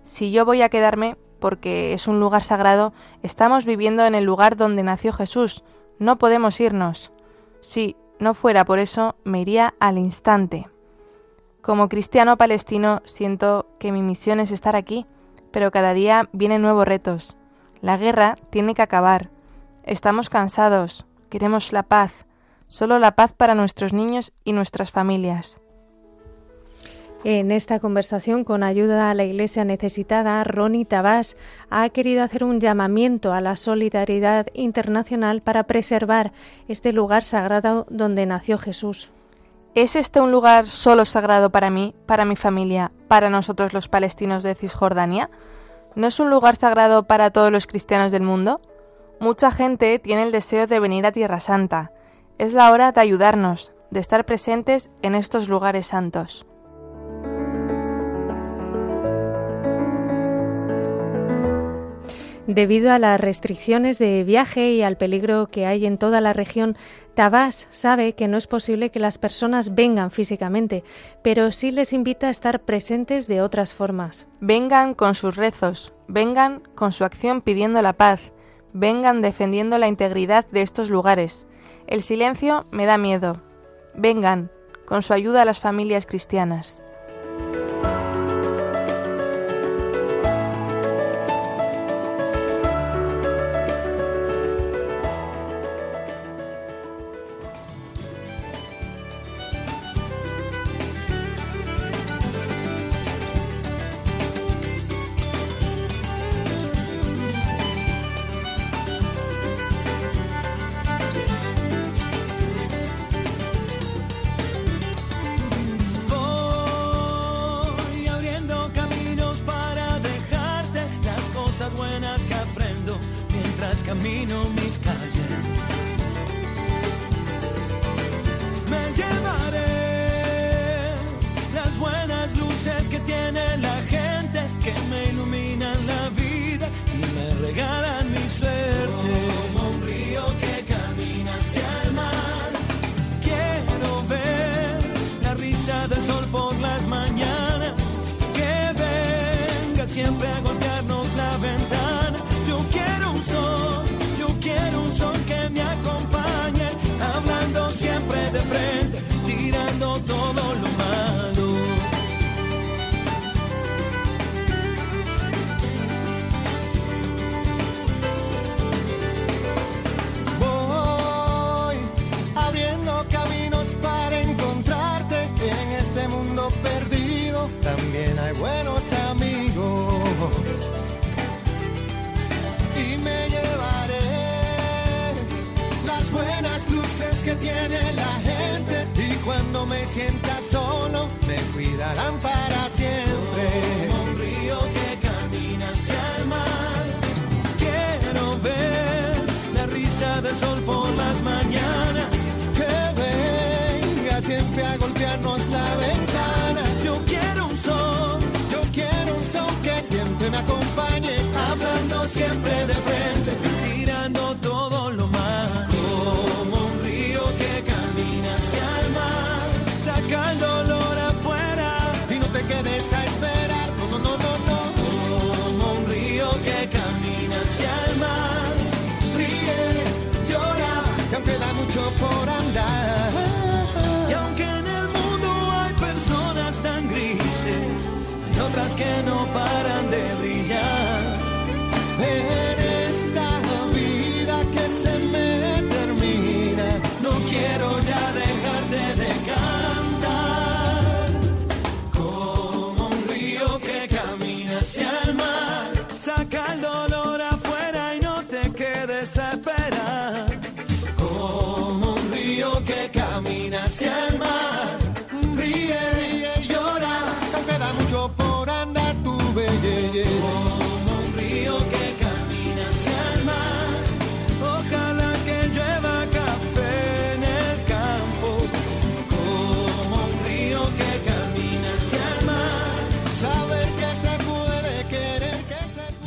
[0.02, 4.56] Si yo voy a quedarme, porque es un lugar sagrado, estamos viviendo en el lugar
[4.56, 5.62] donde nació Jesús,
[5.98, 7.12] no podemos irnos.
[7.60, 10.71] Si no fuera por eso, me iría al instante.
[11.62, 15.06] Como cristiano palestino siento que mi misión es estar aquí,
[15.52, 17.36] pero cada día vienen nuevos retos.
[17.80, 19.30] La guerra tiene que acabar.
[19.84, 22.26] Estamos cansados, queremos la paz,
[22.66, 25.60] solo la paz para nuestros niños y nuestras familias.
[27.22, 31.36] En esta conversación con ayuda a la Iglesia necesitada, Ronnie Tabás
[31.70, 36.32] ha querido hacer un llamamiento a la solidaridad internacional para preservar
[36.66, 39.12] este lugar sagrado donde nació Jesús.
[39.74, 44.42] ¿Es este un lugar solo sagrado para mí, para mi familia, para nosotros los palestinos
[44.42, 45.30] de Cisjordania?
[45.94, 48.60] ¿No es un lugar sagrado para todos los cristianos del mundo?
[49.18, 51.90] Mucha gente tiene el deseo de venir a Tierra Santa.
[52.36, 56.44] Es la hora de ayudarnos, de estar presentes en estos lugares santos.
[62.52, 66.76] Debido a las restricciones de viaje y al peligro que hay en toda la región,
[67.14, 70.84] Tabás sabe que no es posible que las personas vengan físicamente,
[71.22, 74.26] pero sí les invita a estar presentes de otras formas.
[74.40, 78.34] Vengan con sus rezos, vengan con su acción pidiendo la paz,
[78.74, 81.46] vengan defendiendo la integridad de estos lugares.
[81.86, 83.40] El silencio me da miedo.
[83.94, 84.50] Vengan
[84.84, 86.82] con su ayuda a las familias cristianas.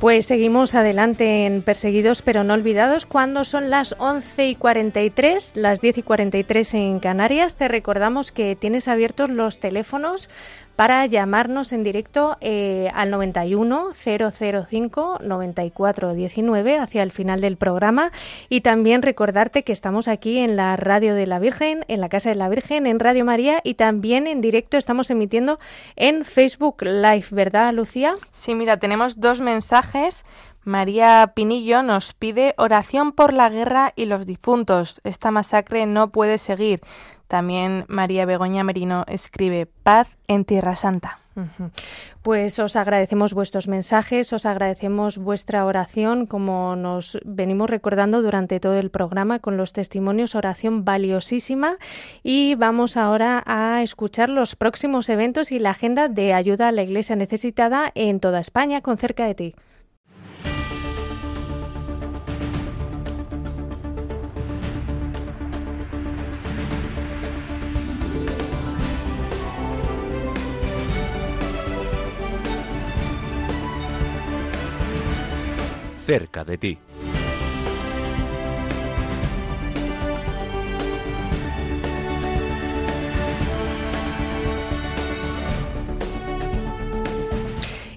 [0.00, 5.82] Pues seguimos adelante en Perseguidos pero no olvidados cuando son las 11 y 43, las
[5.82, 7.56] 10 y 43 en Canarias.
[7.56, 10.30] Te recordamos que tienes abiertos los teléfonos
[10.80, 18.12] para llamarnos en directo eh, al 91 005 94 19 hacia el final del programa
[18.48, 22.30] y también recordarte que estamos aquí en la Radio de la Virgen, en la Casa
[22.30, 25.58] de la Virgen, en Radio María y también en directo estamos emitiendo
[25.96, 28.14] en Facebook Live, ¿verdad, Lucía?
[28.30, 29.89] Sí, mira, tenemos dos mensajes.
[30.64, 35.00] María Pinillo nos pide oración por la guerra y los difuntos.
[35.04, 36.80] Esta masacre no puede seguir.
[37.28, 41.20] También María Begoña Merino escribe paz en Tierra Santa.
[42.22, 48.78] Pues os agradecemos vuestros mensajes, os agradecemos vuestra oración, como nos venimos recordando durante todo
[48.78, 51.76] el programa con los testimonios, oración valiosísima.
[52.22, 56.82] Y vamos ahora a escuchar los próximos eventos y la agenda de ayuda a la
[56.82, 59.54] Iglesia necesitada en toda España, con cerca de ti.
[76.10, 76.78] Cerca de ti.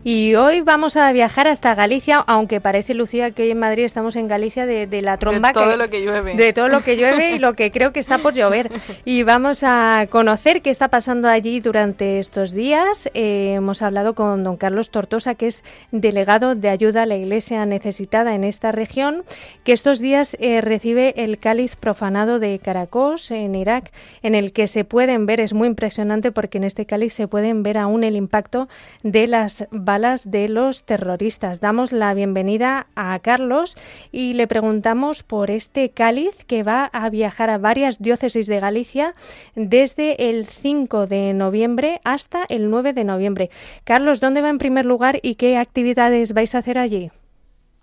[0.06, 4.18] Y hoy vamos a viajar hasta Galicia, aunque parece, Lucía, que hoy en Madrid estamos
[4.18, 5.48] en Galicia de, de la tromba.
[5.50, 6.36] de todo que- lo que llueve.
[6.36, 8.70] De todo lo que llueve y lo que creo que está por llover.
[9.06, 13.10] Y vamos a conocer qué está pasando allí durante estos días.
[13.14, 17.66] Eh, hemos hablado con don Carlos Tortosa, que es delegado de ayuda a la Iglesia
[17.66, 19.24] necesitada en esta región,
[19.64, 23.92] que estos días eh, recibe el cáliz profanado de Caracos en Irak,
[24.22, 27.64] en el que se pueden ver, es muy impresionante porque en este cáliz se pueden
[27.64, 28.68] ver aún el impacto
[29.04, 31.60] de las de los terroristas.
[31.60, 33.78] Damos la bienvenida a Carlos
[34.12, 39.14] y le preguntamos por este cáliz que va a viajar a varias diócesis de Galicia
[39.56, 43.50] desde el 5 de noviembre hasta el 9 de noviembre.
[43.84, 47.12] Carlos, ¿dónde va en primer lugar y qué actividades vais a hacer allí?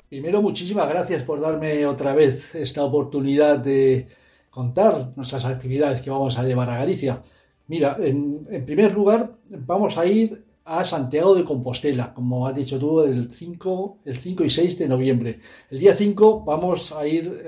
[0.08, 4.08] Primero, muchísimas gracias por darme otra vez esta oportunidad de
[4.50, 7.22] contar nuestras actividades que vamos a llevar a Galicia.
[7.68, 13.02] Mira, en, primer lugar, vamos a ir a Santiago de Compostela, como has dicho tú,
[13.02, 15.40] el 5, el 5 y 6 de noviembre.
[15.68, 17.44] El día 5 vamos a ir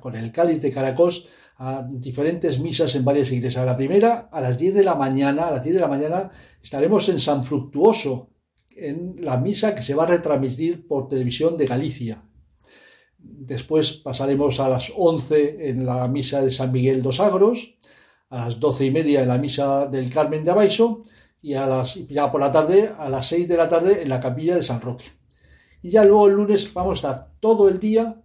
[0.00, 3.64] con el cáliz de Caracos a diferentes misas en varias iglesias.
[3.64, 7.08] La primera, a las 10 de la mañana, a las 10 de la mañana estaremos
[7.10, 8.30] en San Fructuoso,
[8.74, 12.24] en la misa que se va a retransmitir por televisión de Galicia.
[13.18, 17.76] Después pasaremos a las 11 en la misa de San Miguel dos Agros,
[18.30, 21.02] a las doce y media en la misa del Carmen de Abaixo
[21.46, 24.18] y a las, ya por la tarde, a las 6 de la tarde en la
[24.18, 25.04] capilla de San Roque.
[25.80, 28.20] Y ya luego el lunes vamos a estar todo el día,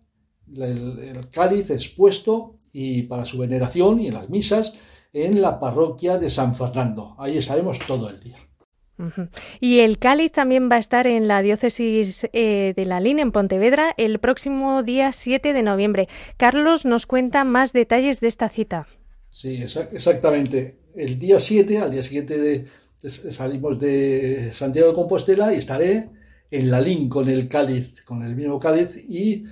[0.51, 4.73] el, cáliz expuesto y para su veneración y en las misas
[5.13, 7.15] en la parroquia de San Fernando.
[7.19, 8.37] Ahí estaremos todo el día.
[9.59, 13.31] Y el cáliz también va a estar en la diócesis eh, de La Línea, en
[13.31, 16.07] Pontevedra, el próximo día 7 de noviembre.
[16.37, 18.87] Carlos nos cuenta más detalles de esta cita.
[19.29, 20.79] Sí, exactamente.
[20.95, 22.67] El día 7, al día siguiente de,
[23.09, 26.09] salimos de Santiago de Compostela y estaré
[26.49, 29.45] en Lalín con el cáliz, con el mismo cáliz y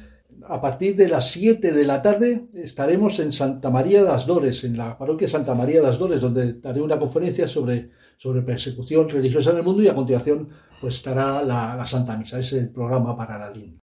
[0.48, 4.64] a partir de las 7 de la tarde estaremos en Santa María de las Dores,
[4.64, 9.10] en la parroquia Santa María de las Dores, donde daré una conferencia sobre, sobre persecución
[9.10, 13.16] religiosa en el mundo y a continuación pues estará la, Santa Misa, es el programa
[13.18, 13.82] para Lalín.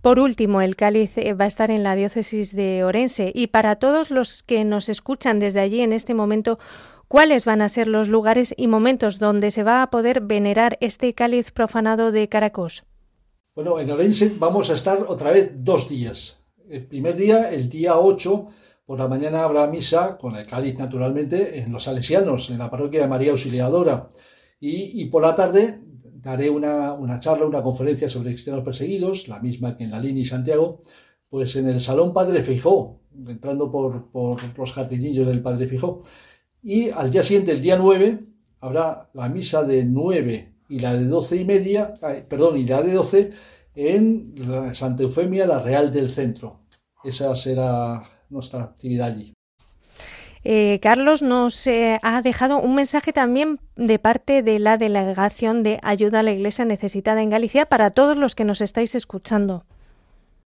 [0.00, 3.76] Por último, el cáliz eh, va a estar en la diócesis de Orense y para
[3.76, 6.58] todos los que nos escuchan desde allí en este momento,
[7.08, 11.14] ¿cuáles van a ser los lugares y momentos donde se va a poder venerar este
[11.14, 12.84] cáliz profanado de Caracos?
[13.54, 16.42] Bueno, en Orense vamos a estar otra vez dos días.
[16.68, 18.48] El primer día, el día 8,
[18.84, 23.00] por la mañana habrá misa con el cáliz naturalmente en los Salesianos, en la parroquia
[23.00, 24.08] de María Auxiliadora.
[24.60, 25.80] Y, y por la tarde
[26.26, 30.24] daré una, charla, una conferencia sobre cristianos perseguidos, la misma que en la línea y
[30.24, 30.82] Santiago,
[31.28, 36.02] pues en el Salón Padre Fijó, entrando por, los jardinillos del Padre Fijó.
[36.68, 38.18] Y al día siguiente, el día 9,
[38.60, 41.94] habrá la misa de 9 y la de 12 y media,
[42.28, 43.32] perdón, y la de 12
[43.76, 46.62] en la Santa Eufemia, la Real del Centro.
[47.04, 49.32] Esa será nuestra actividad allí.
[50.42, 55.78] Eh, Carlos nos eh, ha dejado un mensaje también de parte de la Delegación de
[55.84, 59.64] Ayuda a la Iglesia Necesitada en Galicia para todos los que nos estáis escuchando.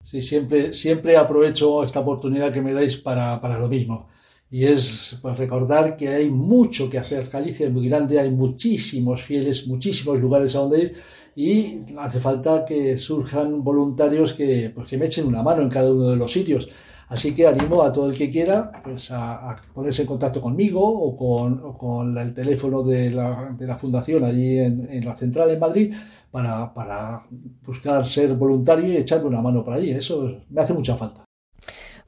[0.03, 4.07] Sí, siempre, siempre aprovecho esta oportunidad que me dais para, lo mismo.
[4.49, 7.29] Y es pues, recordar que hay mucho que hacer.
[7.29, 10.95] Galicia es muy grande, hay muchísimos fieles, muchísimos lugares a donde ir
[11.37, 15.91] y hace falta que surjan voluntarios que, pues, que me echen una mano en cada
[15.91, 16.67] uno de los sitios.
[17.09, 21.15] Así que animo a todo el que quiera pues, a, ponerse en contacto conmigo o
[21.77, 25.93] con, el teléfono de la, fundación allí en, la central en Madrid
[26.31, 27.23] para, para
[27.65, 29.91] buscar ser voluntario y echarme una mano por allí.
[29.91, 31.26] Eso me hace mucha falta.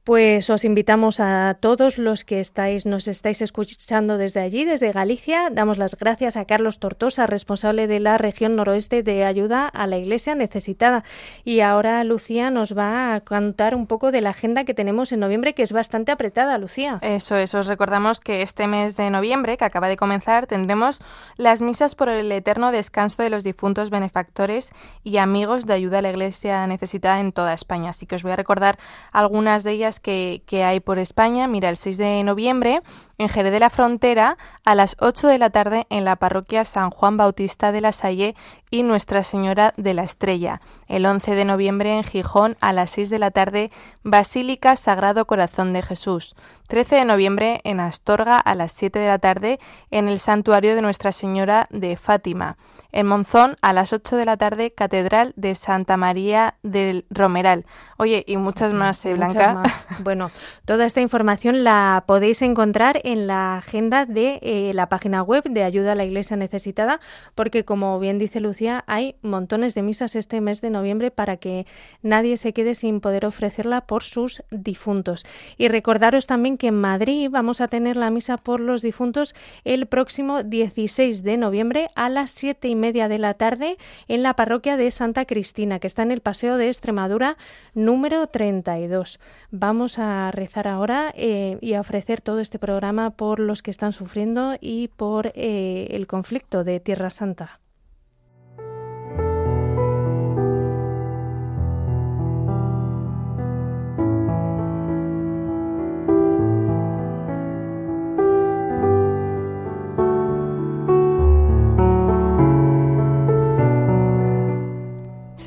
[0.10, 5.51] Pues os invitamos a todos los que estáis, nos estáis escuchando desde allí, desde Galicia.
[5.51, 9.99] Damos las gracias a Carlos Tortosa, responsable de la región noroeste de ayuda a la
[9.99, 11.03] Iglesia necesitada.
[11.45, 15.20] Y ahora Lucía nos va a contar un poco de la agenda que tenemos en
[15.20, 16.97] noviembre, que es bastante apretada, Lucía.
[17.03, 21.03] Eso es, os recordamos que este mes de noviembre, que acaba de comenzar, tendremos
[21.38, 24.72] las misas por el eterno descanso de los difuntos benefactores
[25.03, 27.91] y amigos de ayuda a la Iglesia necesitada en toda España.
[27.91, 28.80] Así que os voy a recordar
[29.12, 31.47] algunas de ellas que, hay por España.
[31.47, 32.82] Mira, el 6 de noviembre
[33.20, 36.89] en Jerez de la Frontera a las 8 de la tarde en la parroquia San
[36.89, 38.36] Juan Bautista de la Salle
[38.72, 40.61] y Nuestra Señora de la Estrella.
[40.88, 43.72] El 11 de noviembre en Gijón a las 6 de la tarde
[44.03, 46.36] Basílica Sagrado Corazón de Jesús.
[46.67, 49.59] 13 de noviembre en Astorga a las 7 de la tarde
[49.89, 52.57] en el Santuario de Nuestra Señora de Fátima.
[52.91, 57.65] En Monzón a las 8 de la tarde Catedral de Santa María del Romeral.
[57.97, 59.63] Oye, y muchas más, ¿eh, Blanca.
[60.03, 60.32] Bueno,
[60.65, 65.64] toda esta información la podéis encontrar en la agenda de eh, la página web de
[65.64, 66.99] Ayuda a la Iglesia Necesitada,
[67.36, 71.66] porque como bien dice Lucía, hay montones de misas este mes de noviembre para que
[72.01, 75.26] nadie se quede sin poder ofrecerla por sus difuntos.
[75.57, 79.88] Y recordaros también que en Madrid vamos a tener la misa por los difuntos el
[79.88, 84.78] próximo 16 de noviembre a las siete y media de la tarde en la parroquia
[84.78, 87.38] de Santa Cristina, que está en el Paseo de Extremadura
[87.74, 89.20] número 32.
[89.51, 93.93] Vamos a rezar ahora eh, y a ofrecer todo este programa por los que están
[93.93, 97.60] sufriendo y por eh, el conflicto de Tierra Santa.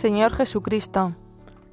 [0.03, 1.15] Señor Jesucristo,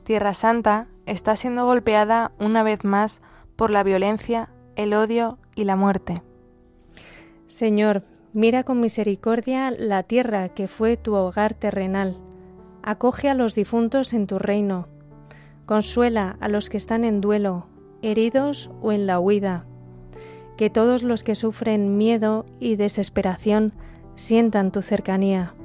[0.03, 3.21] Tierra Santa está siendo golpeada una vez más
[3.55, 6.21] por la violencia, el odio y la muerte.
[7.47, 12.15] Señor, mira con misericordia la tierra que fue tu hogar terrenal.
[12.81, 14.87] Acoge a los difuntos en tu reino.
[15.65, 17.67] Consuela a los que están en duelo,
[18.01, 19.65] heridos o en la huida.
[20.55, 23.73] Que todos los que sufren miedo y desesperación
[24.15, 25.55] sientan tu cercanía.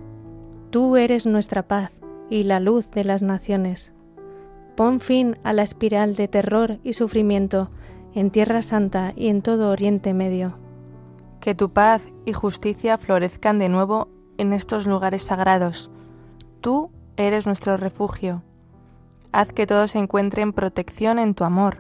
[0.71, 1.93] Tú eres nuestra paz
[2.31, 3.93] y la luz de las naciones.
[4.75, 7.71] Pon fin a la espiral de terror y sufrimiento
[8.15, 10.57] en Tierra Santa y en todo Oriente Medio.
[11.41, 14.09] Que tu paz y justicia florezcan de nuevo
[14.39, 15.91] en estos lugares sagrados.
[16.61, 18.43] Tú eres nuestro refugio.
[19.33, 21.79] Haz que todos encuentren protección en tu amor.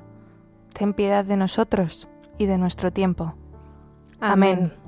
[0.73, 3.35] Ten piedad de nosotros y de nuestro tiempo.
[4.21, 4.73] Amén.
[4.75, 4.84] Y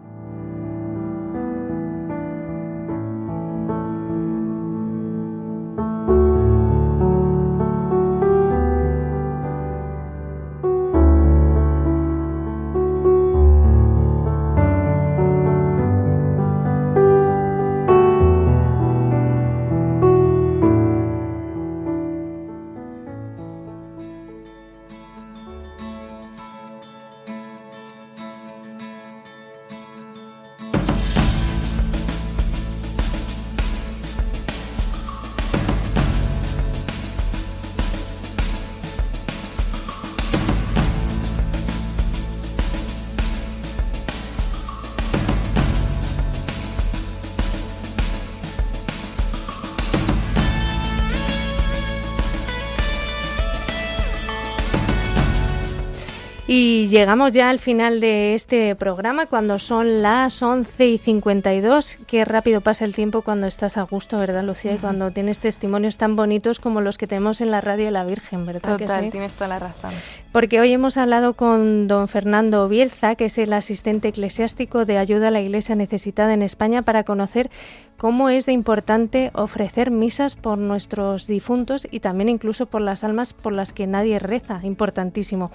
[56.97, 61.99] llegamos ya al final de este programa cuando son las 11 y 52.
[62.07, 64.73] Qué rápido pasa el tiempo cuando estás a gusto, ¿verdad, Lucía?
[64.73, 68.05] Y cuando tienes testimonios tan bonitos como los que tenemos en la radio de la
[68.05, 68.79] Virgen, ¿verdad?
[68.79, 69.93] Total, tienes toda la razón.
[70.37, 75.29] Porque hoy hemos hablado con don Fernando Bielza, que es el asistente eclesiástico de ayuda
[75.29, 77.49] a la Iglesia necesitada en España, para conocer
[77.97, 83.33] cómo es de importante ofrecer misas por nuestros difuntos y también incluso por las almas
[83.33, 85.51] por las que nadie reza, importantísimo.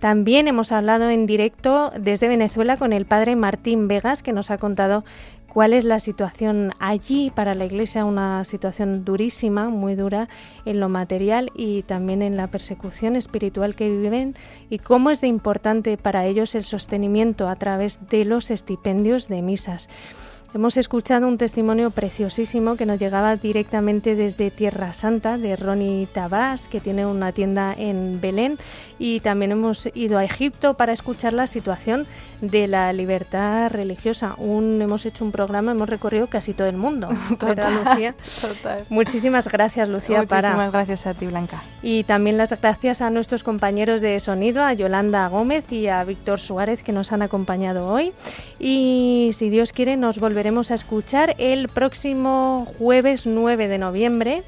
[0.00, 4.58] También hemos hablado en directo desde Venezuela con el padre Martín Vegas, que nos ha
[4.58, 5.02] contado
[5.56, 10.28] cuál es la situación allí para la Iglesia, una situación durísima, muy dura
[10.66, 14.36] en lo material y también en la persecución espiritual que viven
[14.68, 19.40] y cómo es de importante para ellos el sostenimiento a través de los estipendios de
[19.40, 19.88] misas.
[20.56, 26.68] Hemos escuchado un testimonio preciosísimo que nos llegaba directamente desde Tierra Santa de Ronnie Tabás,
[26.68, 28.56] que tiene una tienda en Belén,
[28.98, 32.06] y también hemos ido a Egipto para escuchar la situación
[32.40, 34.34] de la libertad religiosa.
[34.38, 37.08] Un, hemos hecho un programa, hemos recorrido casi todo el mundo.
[37.38, 38.14] Total, Lucía?
[38.40, 38.84] total.
[38.88, 40.18] Muchísimas gracias, Lucía.
[40.18, 40.70] Muchísimas para...
[40.70, 41.62] gracias a ti, Blanca.
[41.82, 46.40] Y también las gracias a nuestros compañeros de sonido, a Yolanda Gómez y a Víctor
[46.40, 48.12] Suárez, que nos han acompañado hoy.
[48.58, 54.44] Y si Dios quiere, nos volveremos a escuchar el próximo jueves 9 de noviembre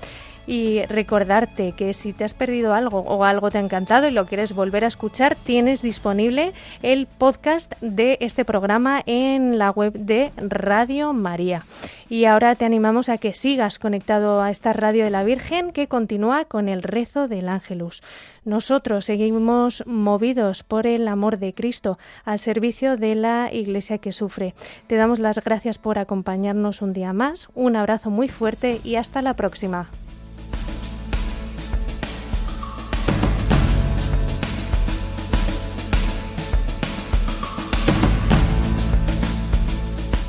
[0.49, 4.24] y recordarte que si te has perdido algo o algo te ha encantado y lo
[4.24, 10.32] quieres volver a escuchar, tienes disponible el podcast de este programa en la web de
[10.38, 11.66] Radio María.
[12.09, 15.86] Y ahora te animamos a que sigas conectado a esta radio de la Virgen que
[15.86, 18.03] continúa con el rezo del Ángelus.
[18.46, 24.55] Nosotros seguimos movidos por el amor de Cristo al servicio de la Iglesia que sufre.
[24.86, 27.51] Te damos las gracias por acompañarnos un día más.
[27.55, 29.90] Un abrazo muy fuerte y hasta la próxima.